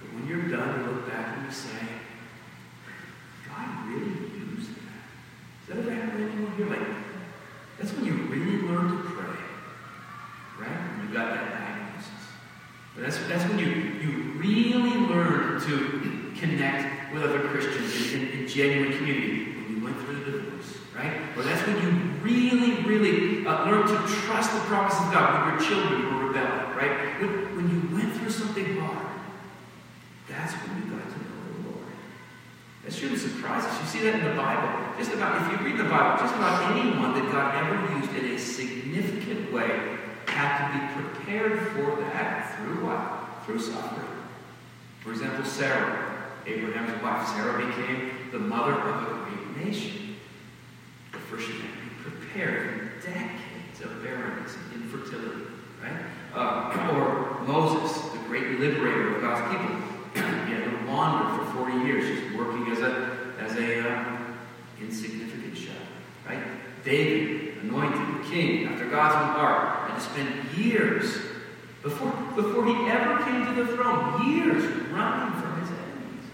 But 0.00 0.14
when 0.14 0.26
you're 0.28 0.48
done, 0.48 0.80
you 0.80 0.86
look 0.86 1.08
back 1.08 1.36
and 1.36 1.46
you 1.46 1.52
say, 1.52 1.70
God 3.48 3.88
really 3.88 4.10
use 4.54 4.68
that? 4.68 5.66
Has 5.66 5.68
that 5.68 5.78
ever 5.78 5.90
happened 5.90 6.18
to 6.18 6.32
anyone 6.32 6.56
here? 6.56 6.68
Like, 6.68 6.88
that's 7.78 7.92
when 7.94 8.04
you 8.04 8.12
really 8.12 8.62
learn 8.68 8.88
to 8.88 9.02
pray, 9.10 9.36
right? 10.60 10.98
When 10.98 11.08
you 11.08 11.14
got 11.14 11.34
that 11.34 11.50
diagnosis. 11.50 12.10
But 12.94 13.02
that's, 13.04 13.18
that's 13.26 13.48
when 13.50 13.58
you, 13.58 13.66
you 13.66 14.32
really 14.38 14.96
learn 15.08 15.60
to 15.62 16.32
connect 16.38 17.12
with 17.12 17.22
other 17.24 17.40
Christians 17.48 18.12
in, 18.12 18.20
in, 18.20 18.28
in 18.40 18.48
genuine 18.48 18.96
community. 18.96 19.52
When 19.52 19.76
you 19.76 19.84
went 19.84 19.98
through 20.00 20.24
the 20.24 20.30
divorce, 20.30 20.76
right? 20.94 21.36
Or 21.36 21.42
that's 21.42 21.66
when 21.66 21.82
you 21.82 21.90
really, 22.22 22.82
really 22.82 23.46
uh, 23.46 23.64
learn 23.66 23.86
to 23.86 23.96
trust 24.12 24.52
the 24.52 24.60
promise 24.60 24.94
of 24.94 25.12
God 25.12 25.46
when 25.46 25.60
your 25.60 25.68
children 25.68 26.14
were 26.14 26.26
rebelling, 26.28 26.76
right? 26.76 27.20
When, 27.20 27.56
when 27.56 27.70
you 27.70 27.96
went 27.96 28.14
through 28.16 28.30
something 28.30 28.76
hard, 28.80 29.06
that's 30.28 30.52
when 30.54 30.82
you 30.82 30.96
got 30.96 31.08
to 31.08 31.22
shouldn't 33.02 33.20
surprise 33.20 33.64
us. 33.64 33.80
You 33.80 33.86
see 33.86 34.06
that 34.06 34.20
in 34.20 34.24
the 34.24 34.36
Bible. 34.36 34.94
Just 34.96 35.12
about, 35.12 35.42
if 35.42 35.50
you 35.50 35.66
read 35.66 35.76
the 35.76 35.90
Bible, 35.90 36.22
just 36.22 36.36
about 36.36 36.70
anyone 36.70 37.14
that 37.14 37.32
God 37.32 37.52
ever 37.56 37.98
used 37.98 38.14
in 38.14 38.26
a 38.26 38.38
significant 38.38 39.52
way 39.52 39.98
had 40.28 40.70
to 40.70 40.78
be 40.78 41.02
prepared 41.02 41.72
for 41.72 41.96
that 41.96 42.56
through 42.56 42.86
what? 42.86 43.44
Through 43.44 43.58
suffering. 43.58 44.06
For 45.00 45.10
example, 45.10 45.44
Sarah, 45.44 46.28
Abraham's 46.46 47.02
wife. 47.02 47.26
Sarah 47.26 47.66
became 47.66 48.12
the 48.30 48.38
mother 48.38 48.74
of 48.74 49.02
a 49.02 49.30
great 49.30 49.66
nation. 49.66 50.14
But 51.10 51.22
first 51.22 51.48
she 51.48 51.54
had 51.54 51.62
to 51.62 52.10
be 52.12 52.16
prepared 52.16 53.00
for 53.00 53.10
decades 53.10 53.80
of 53.82 54.00
barrenness 54.04 54.54
and 54.54 54.84
infertility. 54.84 55.50
Right? 55.82 56.04
Uh, 56.32 56.92
or 56.94 57.40
Moses, 57.48 58.12
the 58.12 58.18
great 58.28 58.60
liberator 58.60 59.16
of 59.16 59.22
God's 59.22 59.50
people. 59.50 59.91
He 60.46 60.54
had 60.54 60.64
to 60.64 60.86
wander 60.86 61.44
for 61.44 61.66
40 61.66 61.86
years, 61.86 62.20
just 62.20 62.36
working 62.36 62.70
as 62.72 62.80
a 62.80 63.34
as 63.38 63.56
a 63.56 63.88
uh, 63.88 64.18
insignificant 64.80 65.56
shepherd. 65.56 65.76
Right? 66.26 66.42
David, 66.84 67.62
anointed 67.62 68.24
king 68.30 68.66
after 68.66 68.88
God's 68.88 69.14
own 69.14 69.34
heart, 69.34 69.90
had 69.90 69.96
to 69.96 70.00
spend 70.00 70.58
years 70.58 71.18
before 71.82 72.12
before 72.34 72.66
he 72.66 72.88
ever 72.88 73.22
came 73.24 73.46
to 73.46 73.64
the 73.64 73.76
throne, 73.76 74.26
years 74.28 74.64
running 74.90 75.40
from 75.40 75.60
his 75.60 75.70
enemies. 75.70 76.24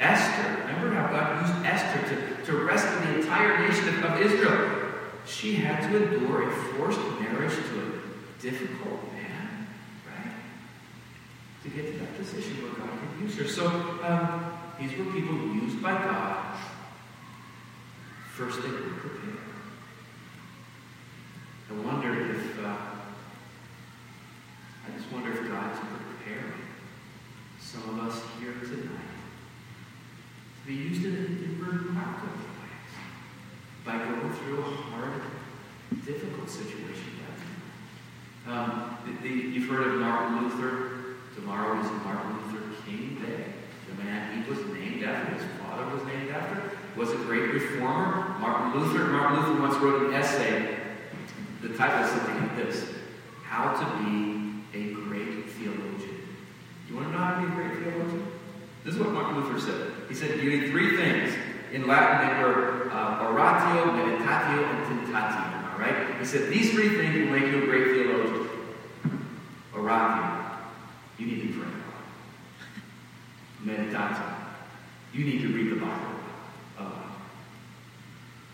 Esther, 0.00 0.62
remember 0.66 0.94
how 0.94 1.08
God 1.08 1.46
used 1.46 1.66
Esther 1.66 2.16
to, 2.16 2.44
to 2.46 2.64
rescue 2.64 3.12
the 3.12 3.20
entire 3.20 3.66
nation 3.66 3.88
of, 3.88 4.04
of 4.04 4.20
Israel. 4.20 4.76
She 5.26 5.54
had 5.56 5.88
to 5.90 6.02
endure 6.02 6.50
a 6.50 6.54
forced 6.74 7.00
marriage 7.20 7.54
to 7.54 7.80
a 7.80 8.42
difficult? 8.42 9.09
To 11.62 11.68
get 11.68 11.92
to 11.92 11.98
that 11.98 12.16
position 12.16 12.62
where 12.62 12.72
God 12.72 12.98
can 12.98 13.22
use 13.22 13.36
her. 13.36 13.46
So 13.46 13.66
um, 14.02 14.52
these 14.78 14.96
were 14.96 15.04
people 15.06 15.36
used 15.54 15.82
by 15.82 15.92
God. 15.92 16.56
First, 18.32 18.62
they 18.62 18.68
were 18.68 18.78
prepared. 18.78 19.38
I 21.70 21.72
wonder 21.74 22.30
if, 22.30 22.64
uh, 22.64 22.76
I 24.86 24.96
just 24.96 25.12
wonder 25.12 25.30
if 25.32 25.48
God's 25.48 25.78
preparing 25.78 26.52
some 27.60 27.82
of 27.90 28.08
us 28.08 28.22
here 28.40 28.54
tonight 28.62 29.10
to 30.60 30.66
be 30.66 30.74
used 30.74 31.04
in, 31.04 31.14
in 31.14 31.58
remarkable 31.60 32.32
ways 32.32 32.92
by 33.84 33.98
going 33.98 34.32
through 34.32 34.60
a 34.60 34.62
hard, 34.62 35.22
difficult 36.06 36.48
situation. 36.48 37.10
Um, 38.46 38.96
the, 39.04 39.28
the, 39.28 39.34
you've 39.34 39.68
heard 39.68 39.86
of 39.86 40.00
Martin 40.00 40.42
Luther. 40.42 40.89
Tomorrow 41.34 41.80
is 41.80 41.90
Martin 42.04 42.36
Luther 42.36 42.82
King 42.84 43.22
Day. 43.24 43.44
The 43.88 44.02
man 44.02 44.42
he 44.42 44.50
was 44.50 44.58
named 44.66 45.04
after, 45.04 45.34
his 45.34 45.44
father 45.60 45.94
was 45.94 46.04
named 46.04 46.30
after, 46.30 46.76
was 46.96 47.10
a 47.12 47.16
great 47.16 47.52
reformer. 47.52 48.36
Martin 48.40 48.80
Luther. 48.80 49.04
Martin 49.06 49.36
Luther 49.38 49.62
once 49.62 49.76
wrote 49.76 50.08
an 50.08 50.14
essay. 50.14 50.76
The 51.62 51.68
title 51.70 52.04
is 52.04 52.10
something 52.10 52.36
like 52.36 52.56
this: 52.56 52.94
"How 53.44 53.72
to 53.74 54.04
Be 54.04 54.62
a 54.74 54.92
Great 54.94 55.50
Theologian." 55.50 56.28
You 56.88 56.96
want 56.96 57.08
to 57.08 57.12
know 57.12 57.18
how 57.18 57.40
to 57.40 57.46
be 57.46 57.52
a 57.52 57.54
great 57.54 57.78
theologian? 57.78 58.26
This 58.84 58.94
is 58.94 59.00
what 59.00 59.12
Martin 59.12 59.40
Luther 59.40 59.60
said. 59.60 59.92
He 60.08 60.14
said, 60.14 60.40
"You 60.40 60.58
need 60.58 60.70
three 60.70 60.96
things." 60.96 61.34
In 61.72 61.86
Latin, 61.86 62.26
they 62.26 62.42
were 62.42 62.90
uh, 62.90 63.28
oratio, 63.30 63.92
meditatio, 63.92 64.68
and 64.68 65.06
tentatio. 65.06 65.72
All 65.72 65.78
right. 65.78 66.18
He 66.18 66.24
said 66.24 66.50
these 66.50 66.72
three 66.72 66.96
things 66.96 67.14
will 67.14 67.38
make 67.38 67.48
you 67.52 67.62
a 67.62 67.66
great 67.66 67.84
theologian. 67.84 68.48
Oratio. 69.72 70.39
You 71.20 71.26
need 71.26 71.52
to 71.52 71.60
pray. 71.60 71.68
Meditatio. 73.62 74.34
You 75.12 75.24
need 75.26 75.42
to 75.42 75.48
read 75.48 75.70
the 75.72 75.76
Bible. 75.76 76.14
Uh, 76.78 77.02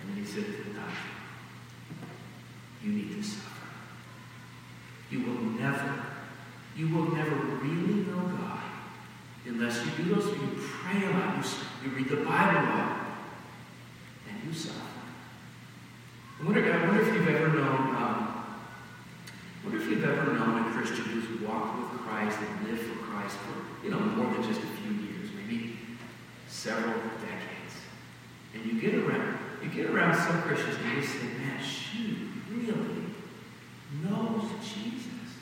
and 0.01 0.11
then 0.11 0.17
he 0.17 0.25
said, 0.25 0.43
tentatio. 0.43 1.15
You 2.83 2.93
need 2.93 3.15
to 3.15 3.23
suffer. 3.23 3.69
You 5.13 5.21
will 5.21 5.43
never, 5.53 6.03
you 6.77 6.89
will 6.89 7.15
never 7.15 7.37
really 7.37 8.03
know 8.03 8.37
God 8.37 8.61
unless 9.47 9.85
you 9.85 10.05
do 10.05 10.15
those. 10.15 10.27
You 10.27 10.59
pray 10.59 11.05
a 11.07 11.11
lot. 11.11 11.37
You, 11.37 11.89
you 11.89 11.97
read 11.97 12.09
the 12.09 12.17
Bible 12.17 12.59
a 12.59 12.67
lot. 12.67 13.07
And 14.29 14.45
you 14.45 14.53
suffer. 14.53 14.81
I 16.41 16.45
wonder, 16.45 16.73
I 16.73 16.85
wonder 16.85 17.01
if 17.01 17.15
you've 17.15 17.29
ever 17.29 17.49
known, 17.49 17.95
um, 17.95 18.26
you've 19.97 20.05
ever 20.05 20.33
known 20.35 20.69
a 20.69 20.73
Christian 20.73 21.05
who's 21.07 21.41
walked 21.41 21.79
with 21.79 22.01
Christ 22.03 22.37
and 22.39 22.69
lived 22.69 22.83
for 22.83 22.99
Christ 23.05 23.37
for, 23.37 23.85
you 23.85 23.91
know, 23.91 23.99
more 23.99 24.31
than 24.35 24.43
just 24.43 24.61
a 24.61 24.67
few 24.67 24.93
years, 24.93 25.31
maybe 25.35 25.79
several 26.49 26.93
decades. 27.25 27.75
And 28.53 28.67
you 28.67 28.79
get 28.79 28.95
around, 28.95 29.39
you 29.63 29.71
get 29.71 29.89
around 29.89 30.15
some 30.15 30.43
Christians 30.43 30.77
and 30.85 30.97
you 30.97 31.03
say, 31.03 31.25
man, 31.39 31.65
she 31.65 32.29
really 32.51 33.09
knows 34.05 34.45
Jesus. 34.61 35.33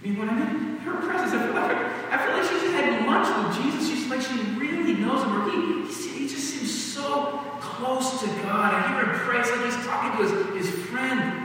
I 0.00 0.06
mean, 0.06 0.18
when 0.18 0.30
I'm 0.30 0.40
in 0.40 0.76
her 0.78 0.94
presence, 0.94 1.32
I 1.32 1.46
feel 1.46 1.54
like, 1.54 1.76
I 2.12 2.26
feel 2.26 2.36
like 2.38 2.48
she's 2.48 2.70
had 2.70 3.06
lunch 3.06 3.26
with 3.26 3.64
Jesus. 3.64 3.88
She's 3.90 4.08
like 4.08 4.20
she 4.20 4.38
really 4.54 4.94
knows 4.94 5.24
him. 5.24 5.34
Or 5.34 5.50
he, 5.50 5.92
he, 5.92 6.18
he 6.20 6.28
just 6.28 6.48
seems 6.48 6.72
so 6.72 7.42
close 7.58 8.20
to 8.20 8.26
God. 8.44 8.72
I 8.72 8.86
hear 8.86 9.12
him 9.12 9.20
pray. 9.26 9.40
It's 9.40 9.50
like 9.50 9.64
he's 9.64 9.84
talking 9.84 10.12
to 10.16 10.52
his, 10.54 10.66
his 10.66 10.84
friend. 10.86 11.39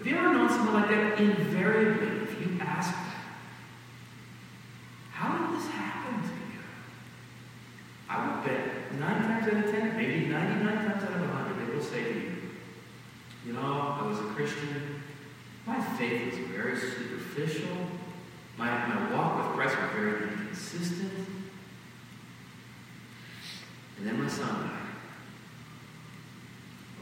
Have 0.00 0.06
you 0.06 0.16
ever 0.16 0.32
known 0.32 0.48
something 0.48 0.72
like 0.72 0.88
that? 0.88 1.20
Invariably, 1.20 2.22
if 2.22 2.40
you 2.40 2.58
ask 2.58 2.94
how 5.12 5.36
did 5.36 5.60
this 5.60 5.68
happen 5.68 6.22
to 6.22 6.28
you? 6.28 6.62
I 8.08 8.26
would 8.26 8.42
bet 8.46 8.98
nine 8.98 9.22
times 9.24 9.46
out 9.46 9.64
of 9.66 9.70
ten, 9.70 9.94
maybe 9.98 10.24
99 10.24 10.74
times 10.74 11.04
out 11.04 11.12
of 11.12 11.20
100, 11.20 11.68
they 11.68 11.74
will 11.74 11.82
say 11.82 12.04
to 12.04 12.14
you, 12.18 12.32
you 13.44 13.52
know, 13.52 13.98
I 14.00 14.06
was 14.06 14.18
a 14.18 14.32
Christian. 14.34 15.02
My 15.66 15.78
faith 15.96 16.38
was 16.38 16.48
very 16.48 16.78
superficial. 16.78 17.76
My, 18.56 18.86
my 18.86 19.14
walk 19.14 19.36
with 19.36 19.56
Christ 19.56 19.76
was 19.82 19.90
very 19.92 20.22
inconsistent. 20.22 21.12
And 23.98 24.06
then 24.06 24.22
my 24.22 24.28
son 24.28 24.62
died. 24.62 24.80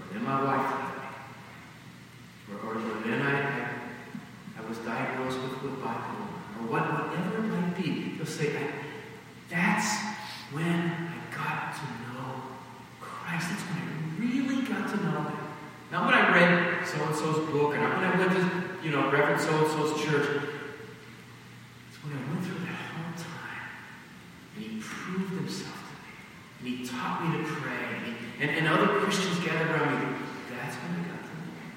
Or 0.00 0.12
then 0.12 0.24
my 0.24 0.42
wife 0.42 0.70
died. 0.70 0.98
Or, 2.50 2.68
or, 2.68 2.74
or 2.74 3.00
then 3.04 3.22
I, 3.22 3.42
I, 3.42 3.68
I 4.58 4.68
was 4.68 4.78
diagnosed 4.78 5.38
with, 5.40 5.62
with 5.62 5.82
bipolar. 5.82 6.28
Or 6.60 6.66
what, 6.68 6.82
whatever 6.82 7.44
it 7.44 7.48
might 7.48 7.76
be. 7.76 8.14
You'll 8.16 8.26
say, 8.38 8.56
that's 9.50 9.98
when 10.52 10.62
I 10.62 11.34
got 11.34 11.74
to 11.74 11.84
know 12.06 12.42
Christ. 13.00 13.50
That's 13.50 13.62
when 13.62 13.82
I 13.82 13.94
really 14.20 14.62
got 14.62 14.88
to 14.90 14.96
know 15.02 15.22
Him. 15.26 15.38
Not 15.90 16.06
when 16.06 16.14
I 16.14 16.32
read 16.32 16.86
so 16.86 17.02
and 17.02 17.14
so's 17.16 17.50
book, 17.50 17.74
and 17.74 17.82
not 17.82 17.96
when 17.96 18.04
I 18.04 18.16
went 18.16 18.32
to, 18.32 18.86
you 18.86 18.92
know, 18.92 19.10
Reverend 19.10 19.40
so 19.40 19.50
and 19.50 19.66
so's 19.72 20.00
church. 20.04 20.44
It's 21.88 21.98
when 22.04 22.14
I 22.14 22.30
went 22.30 22.44
through 22.44 22.62
that 22.62 22.78
whole 22.94 23.14
time, 23.16 23.66
and 24.54 24.64
He 24.64 24.78
proved 24.80 25.34
Himself 25.34 25.74
to 25.74 26.64
me, 26.64 26.70
and 26.70 26.78
He 26.78 26.86
taught 26.86 27.26
me 27.26 27.38
to 27.38 27.44
pray, 27.44 28.14
and, 28.40 28.50
and 28.50 28.68
other 28.68 29.00
Christians 29.00 29.38
gathered 29.40 29.70
around 29.70 29.98
me. 29.98 30.16
That's 30.54 30.76
when 30.76 30.92
I 30.94 31.02
got 31.10 31.22
to 31.26 31.34
know 31.42 31.58
Him. 31.58 31.74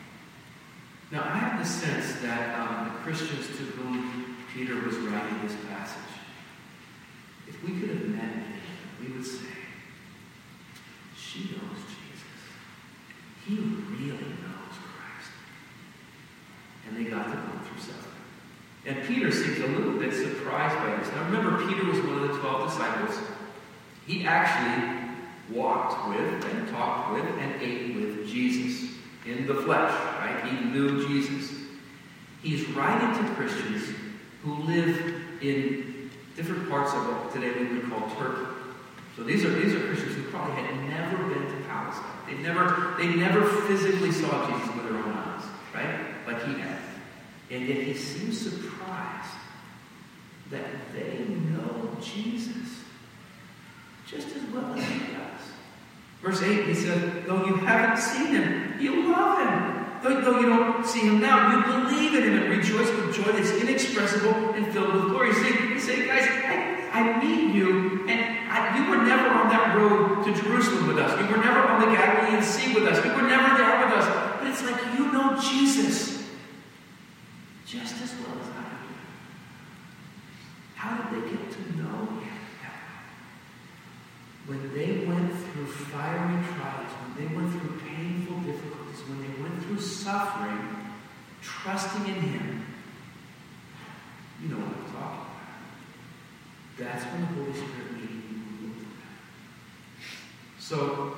Now, 1.11 1.23
I 1.23 1.37
have 1.37 1.57
the 1.57 1.65
sense 1.65 2.21
that 2.21 2.59
um, 2.59 2.85
the 2.85 2.99
Christians 2.99 3.47
to 3.47 3.63
whom 3.63 4.37
Peter 4.53 4.75
was 4.75 4.97
writing 4.97 5.41
this 5.41 5.55
passage, 5.69 6.20
if 7.51 7.63
we 7.63 7.79
could 7.79 7.89
have 7.89 8.07
met 8.07 8.41
we 9.01 9.13
would 9.13 9.25
say, 9.25 9.47
she 11.17 11.39
knows 11.39 11.81
Jesus. 11.87 12.41
He 13.47 13.55
really 13.55 14.37
knows 14.41 14.77
Christ. 14.77 15.31
And 16.87 16.97
they 16.97 17.09
got 17.09 17.25
to 17.25 17.31
go 17.31 17.65
through 17.65 17.81
suffering. 17.81 18.11
And 18.85 19.07
Peter 19.07 19.31
seems 19.31 19.59
a 19.59 19.67
little 19.67 19.99
bit 19.99 20.13
surprised 20.13 20.75
by 20.77 20.97
this. 20.97 21.11
Now 21.15 21.23
remember, 21.25 21.65
Peter 21.67 21.85
was 21.85 21.99
one 21.99 22.19
of 22.19 22.27
the 22.27 22.39
12 22.39 22.69
disciples. 22.69 23.19
He 24.05 24.25
actually 24.25 25.15
walked 25.49 26.09
with 26.09 26.45
and 26.45 26.69
talked 26.69 27.13
with 27.13 27.25
and 27.39 27.61
ate 27.61 27.95
with 27.95 28.27
Jesus 28.27 28.91
in 29.25 29.47
the 29.47 29.55
flesh, 29.55 29.91
right? 30.19 30.43
He 30.45 30.65
knew 30.65 31.07
Jesus. 31.07 31.57
He's 32.43 32.67
writing 32.69 33.25
to 33.25 33.33
Christians 33.33 33.95
who 34.43 34.53
live 34.63 35.21
in 35.41 35.90
different 36.35 36.69
parts 36.69 36.93
of 36.93 37.07
what 37.07 37.33
today 37.33 37.51
we 37.59 37.77
would 37.77 37.89
call 37.89 38.09
Turkey. 38.17 38.51
So 39.15 39.23
these 39.23 39.43
are 39.45 39.51
these 39.51 39.73
are 39.73 39.79
Christians 39.87 40.15
who 40.15 40.23
probably 40.23 40.61
had 40.61 40.89
never 40.89 41.17
been 41.27 41.45
to 41.45 41.67
Palestine. 41.67 42.05
They 42.27 42.37
never 42.41 42.95
they 42.97 43.15
never 43.15 43.43
physically 43.43 44.11
saw 44.11 44.49
Jesus 44.49 44.75
with 44.75 44.89
their 44.89 44.97
own 44.97 45.11
eyes, 45.11 45.43
right? 45.73 46.25
Like 46.25 46.45
he 46.45 46.53
had. 46.59 46.79
And 47.49 47.67
yet 47.67 47.79
he 47.83 47.93
seems 47.93 48.39
surprised 48.39 49.35
that 50.49 50.65
they 50.93 51.25
know 51.25 51.97
Jesus 52.01 52.83
just 54.07 54.35
as 54.35 54.43
well 54.53 54.73
as 54.73 54.83
he 54.83 54.99
does. 54.99 55.41
Verse 56.21 56.41
8, 56.43 56.65
he 56.65 56.73
said, 56.73 57.25
Though 57.25 57.45
you 57.45 57.55
haven't 57.55 58.01
seen 58.01 58.27
him, 58.27 58.79
you 58.79 59.11
love 59.11 59.39
him. 59.39 59.70
Though, 60.01 60.21
though 60.21 60.39
you 60.39 60.49
don't 60.49 60.85
see 60.85 61.01
him 61.01 61.19
now, 61.19 61.51
you 61.51 61.63
believe 61.63 62.15
in 62.15 62.23
him 62.23 62.41
and 62.41 62.49
rejoice 62.49 62.89
with 62.89 63.13
joy 63.13 63.31
that's 63.31 63.51
inexpressible 63.51 64.53
and 64.53 64.65
filled 64.73 64.93
with 64.93 65.03
glory. 65.09 65.33
He 65.33 65.79
said, 65.79 66.07
guys, 66.07 66.27
I, 66.27 66.89
I 66.91 67.23
meet 67.23 67.53
you, 67.53 68.07
and 68.07 68.49
I, 68.49 68.77
you 68.77 68.89
were 68.89 69.03
never 69.03 69.27
on 69.29 69.49
that 69.49 69.77
road 69.77 70.25
to 70.25 70.33
Jerusalem 70.41 70.87
with 70.87 70.97
us. 70.97 71.19
You 71.21 71.27
were 71.27 71.43
never 71.43 71.59
on 71.67 71.81
the 71.81 71.95
Galilean 71.95 72.41
Sea 72.41 72.73
with 72.73 72.83
us. 72.83 73.03
You 73.05 73.11
were 73.11 73.27
never 73.27 73.57
there 73.57 73.85
with 73.85 73.95
us. 73.97 74.39
But 74.39 74.47
it's 74.47 74.63
like 74.63 74.81
you 74.97 75.11
know 75.11 75.39
Jesus 75.39 76.11
just 77.71 78.01
as 78.01 78.13
well 78.19 78.35
as 78.41 78.49
I 78.49 78.67
do. 78.67 78.93
How 80.75 80.97
did 80.97 81.23
they 81.23 81.29
get 81.29 81.51
to 81.51 81.77
know 81.77 82.05
him? 82.19 82.41
When 84.45 84.73
they 84.73 85.05
went 85.05 85.31
through 85.31 85.67
fiery 85.67 86.43
trials, 86.51 86.91
when 86.91 87.15
they 87.15 87.33
went 87.33 87.49
through 87.53 87.79
painful 87.79 88.39
difficulties, 88.41 88.99
when 89.07 89.21
they 89.21 89.41
went 89.41 89.63
through 89.63 89.79
suffering, 90.11 90.75
trusting 91.41 92.05
in 92.05 92.21
him, 92.21 92.65
you 94.41 94.49
know 94.49 94.57
what 94.57 94.75
I'm 94.75 94.91
talking 94.91 95.21
about. 95.21 95.41
That's 96.77 97.05
when 97.05 97.21
the 97.21 97.27
Holy 97.27 97.53
Spirit 97.53 97.91
made 97.93 98.09
you 98.09 98.37
move. 98.61 98.87
So, 100.59 101.13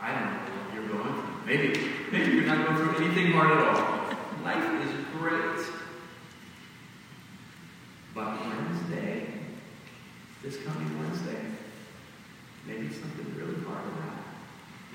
I 0.00 0.12
don't 0.12 0.24
know 0.24 0.40
what 0.56 0.74
you're 0.74 0.88
going 0.88 1.14
through. 1.14 1.46
Maybe, 1.46 1.90
maybe 2.10 2.32
you're 2.32 2.46
not 2.46 2.66
going 2.66 2.76
through 2.76 3.04
anything 3.04 3.32
hard 3.32 3.50
at 3.52 3.66
all. 3.66 4.14
Life 4.44 4.86
is 4.86 5.06
great. 5.18 5.66
But 8.14 8.40
Wednesday, 8.40 9.26
this 10.42 10.56
coming 10.64 10.98
Wednesday, 10.98 11.44
maybe 12.66 12.88
something 12.88 13.34
really 13.36 13.62
hard 13.64 13.84
will 13.84 14.02
happen. 14.02 14.24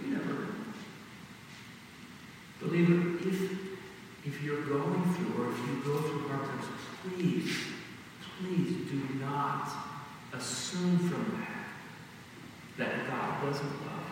You 0.03 0.17
never 0.17 0.33
know. 0.33 0.55
Believer, 2.61 3.17
if, 3.27 3.51
if 4.25 4.43
you're 4.43 4.65
going 4.65 5.13
through 5.13 5.43
or 5.43 5.51
if 5.51 5.57
you 5.59 5.81
go 5.85 5.99
through 5.99 6.27
hard 6.27 6.45
times, 6.45 6.65
please, 7.03 7.57
please 8.39 8.89
do 8.89 9.05
assume 10.33 10.99
from 10.99 11.41
that 11.41 11.65
that 12.77 13.07
God 13.07 13.45
doesn't 13.45 13.65
love 13.85 14.05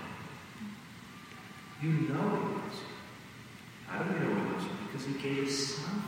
you. 1.81 1.89
You 1.89 1.93
know 2.09 2.29
He 2.29 2.55
loves 2.55 2.77
you. 2.79 3.87
How 3.87 4.03
do 4.03 4.13
you 4.13 4.19
know 4.19 4.35
He 4.35 4.51
loves 4.51 4.63
you? 4.63 4.69
Because 4.87 5.05
He 5.07 5.13
gave 5.13 5.43
His 5.43 5.75
Son. 5.75 6.03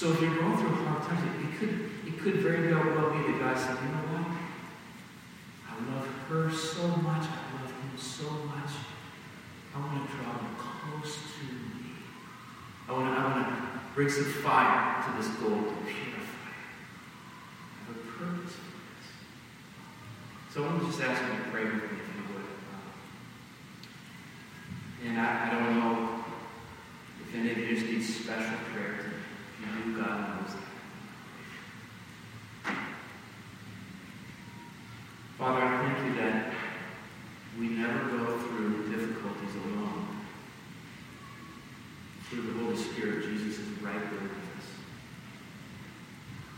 So 0.00 0.12
if 0.12 0.22
you're 0.22 0.34
going 0.34 0.56
through 0.56 0.76
hard 0.86 1.02
times, 1.02 1.28
it 1.28 1.58
could, 1.58 1.90
it 2.06 2.18
could 2.20 2.36
very 2.36 2.72
well 2.72 3.10
be 3.10 3.18
that 3.20 3.38
God 3.38 3.58
said, 3.58 3.76
you 3.84 3.88
know 3.92 4.08
what? 4.08 4.32
I 5.68 5.70
love 5.92 6.08
her 6.30 6.50
so 6.50 6.88
much. 7.04 7.28
I 7.28 7.60
love 7.60 7.70
him 7.70 7.98
so 7.98 8.30
much. 8.48 8.72
I 9.74 9.78
want 9.78 10.08
to 10.08 10.16
draw 10.16 10.32
them 10.38 10.56
close 10.56 11.16
to 11.36 11.44
me. 11.52 11.92
I 12.88 12.92
want 12.92 13.14
to, 13.14 13.20
I 13.20 13.24
want 13.28 13.44
to 13.44 13.80
bring 13.94 14.08
some 14.08 14.24
fire 14.24 15.04
to 15.04 15.12
this 15.18 15.28
gold 15.36 15.68
to 15.68 15.74
purify 15.84 16.48
it. 16.48 16.64
I 17.76 17.84
have 17.84 17.96
a 17.96 17.98
purpose 18.00 18.56
for 18.56 18.72
this. 18.88 19.04
So 20.54 20.64
I 20.64 20.66
want 20.66 20.80
to 20.80 20.86
just 20.86 21.02
ask 21.02 21.20
you 21.20 21.44
to 21.44 21.50
pray 21.50 21.64
with 21.64 21.74
me, 21.74 22.00
if 22.00 22.08
you 22.16 22.24
would. 22.32 22.48
And 25.10 25.20
I, 25.20 25.46
I 25.46 25.50
don't 25.50 25.78
know 25.78 26.24
if 27.20 27.34
any 27.34 27.50
of 27.50 27.58
you 27.58 27.76
just 27.76 27.84
need 27.84 28.02
special 28.02 28.56
prayer 28.72 28.96
today. 28.96 29.16
If 29.62 29.86
you 29.86 29.92
do, 29.92 30.00
God 30.00 30.40
knows 30.40 30.54
that. 30.54 30.68
Father, 35.36 35.62
I 35.62 35.68
thank 35.84 35.98
you 36.06 36.14
that 36.22 36.52
we 37.58 37.68
never 37.68 38.08
go 38.08 38.38
through 38.38 38.90
difficulties 38.90 39.54
alone. 39.56 40.06
Through 42.24 42.42
the 42.42 42.64
Holy 42.64 42.76
Spirit, 42.76 43.24
Jesus 43.24 43.58
is 43.58 43.68
right 43.82 44.00
there 44.00 44.20
with 44.20 44.48
us. 44.56 44.68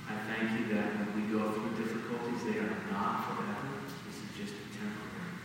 I 0.08 0.14
thank 0.30 0.60
you 0.60 0.74
that 0.74 0.94
when 0.94 1.10
we 1.14 1.22
go 1.36 1.50
through 1.50 1.74
difficulties, 1.82 2.44
they 2.44 2.58
are 2.60 2.76
not 2.92 3.26
forever. 3.26 3.82
This 4.06 4.18
is 4.22 4.30
just 4.38 4.54
temporary. 4.78 5.42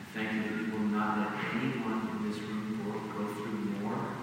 I 0.00 0.04
thank 0.16 0.32
you 0.32 0.40
that 0.48 0.56
you 0.64 0.72
will 0.72 0.88
not 0.96 1.18
let 1.18 1.32
anyone 1.60 2.08
in 2.08 2.30
this 2.30 2.40
room 2.40 2.80
go, 2.84 2.92
go 3.20 3.34
through 3.34 3.84
more 3.84 4.16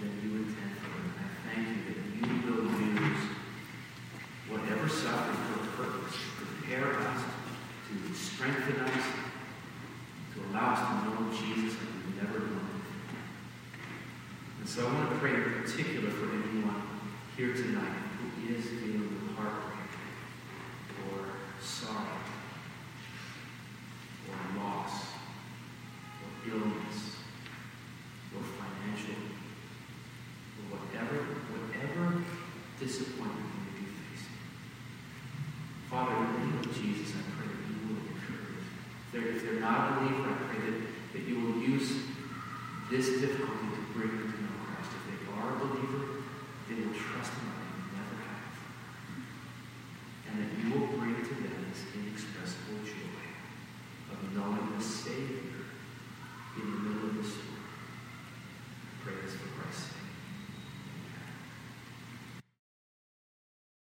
than 0.00 0.12
you 0.22 0.46
intend 0.46 0.74
for 0.78 0.94
them. 0.94 1.10
I 1.18 1.54
thank 1.54 1.68
you 1.68 1.80
that 1.90 1.98
you 2.14 2.26
will 2.46 2.70
use 2.70 3.24
whatever 4.86 5.08
suffering 5.08 5.36
for 5.36 5.84
a 5.84 5.88
purpose, 5.88 6.14
to 6.14 6.44
prepare 6.46 6.98
us, 7.00 7.22
to 7.88 8.14
strengthen 8.14 8.80
us, 8.84 9.04
to 10.34 10.40
allow 10.50 10.74
us 10.74 10.78
to 10.78 11.10
know 11.10 11.30
Jesus 11.32 11.78
like 11.80 11.90
we've 12.06 12.22
never 12.22 12.38
known. 12.38 12.70
And 14.60 14.68
so 14.68 14.86
I 14.86 14.92
want 14.92 15.10
to 15.10 15.16
pray 15.16 15.34
in 15.34 15.62
particular 15.62 16.10
for 16.10 16.26
anyone 16.26 16.82
here 17.36 17.52
tonight 17.52 17.96
who 18.18 18.54
is 18.54 18.64
dealing 18.64 19.00
with 19.00 19.36
heartbreak 19.36 19.90
or 21.10 21.26
sorrow 21.60 22.18
or 24.28 24.60
loss 24.60 25.02
or 26.22 26.52
illness 26.52 27.15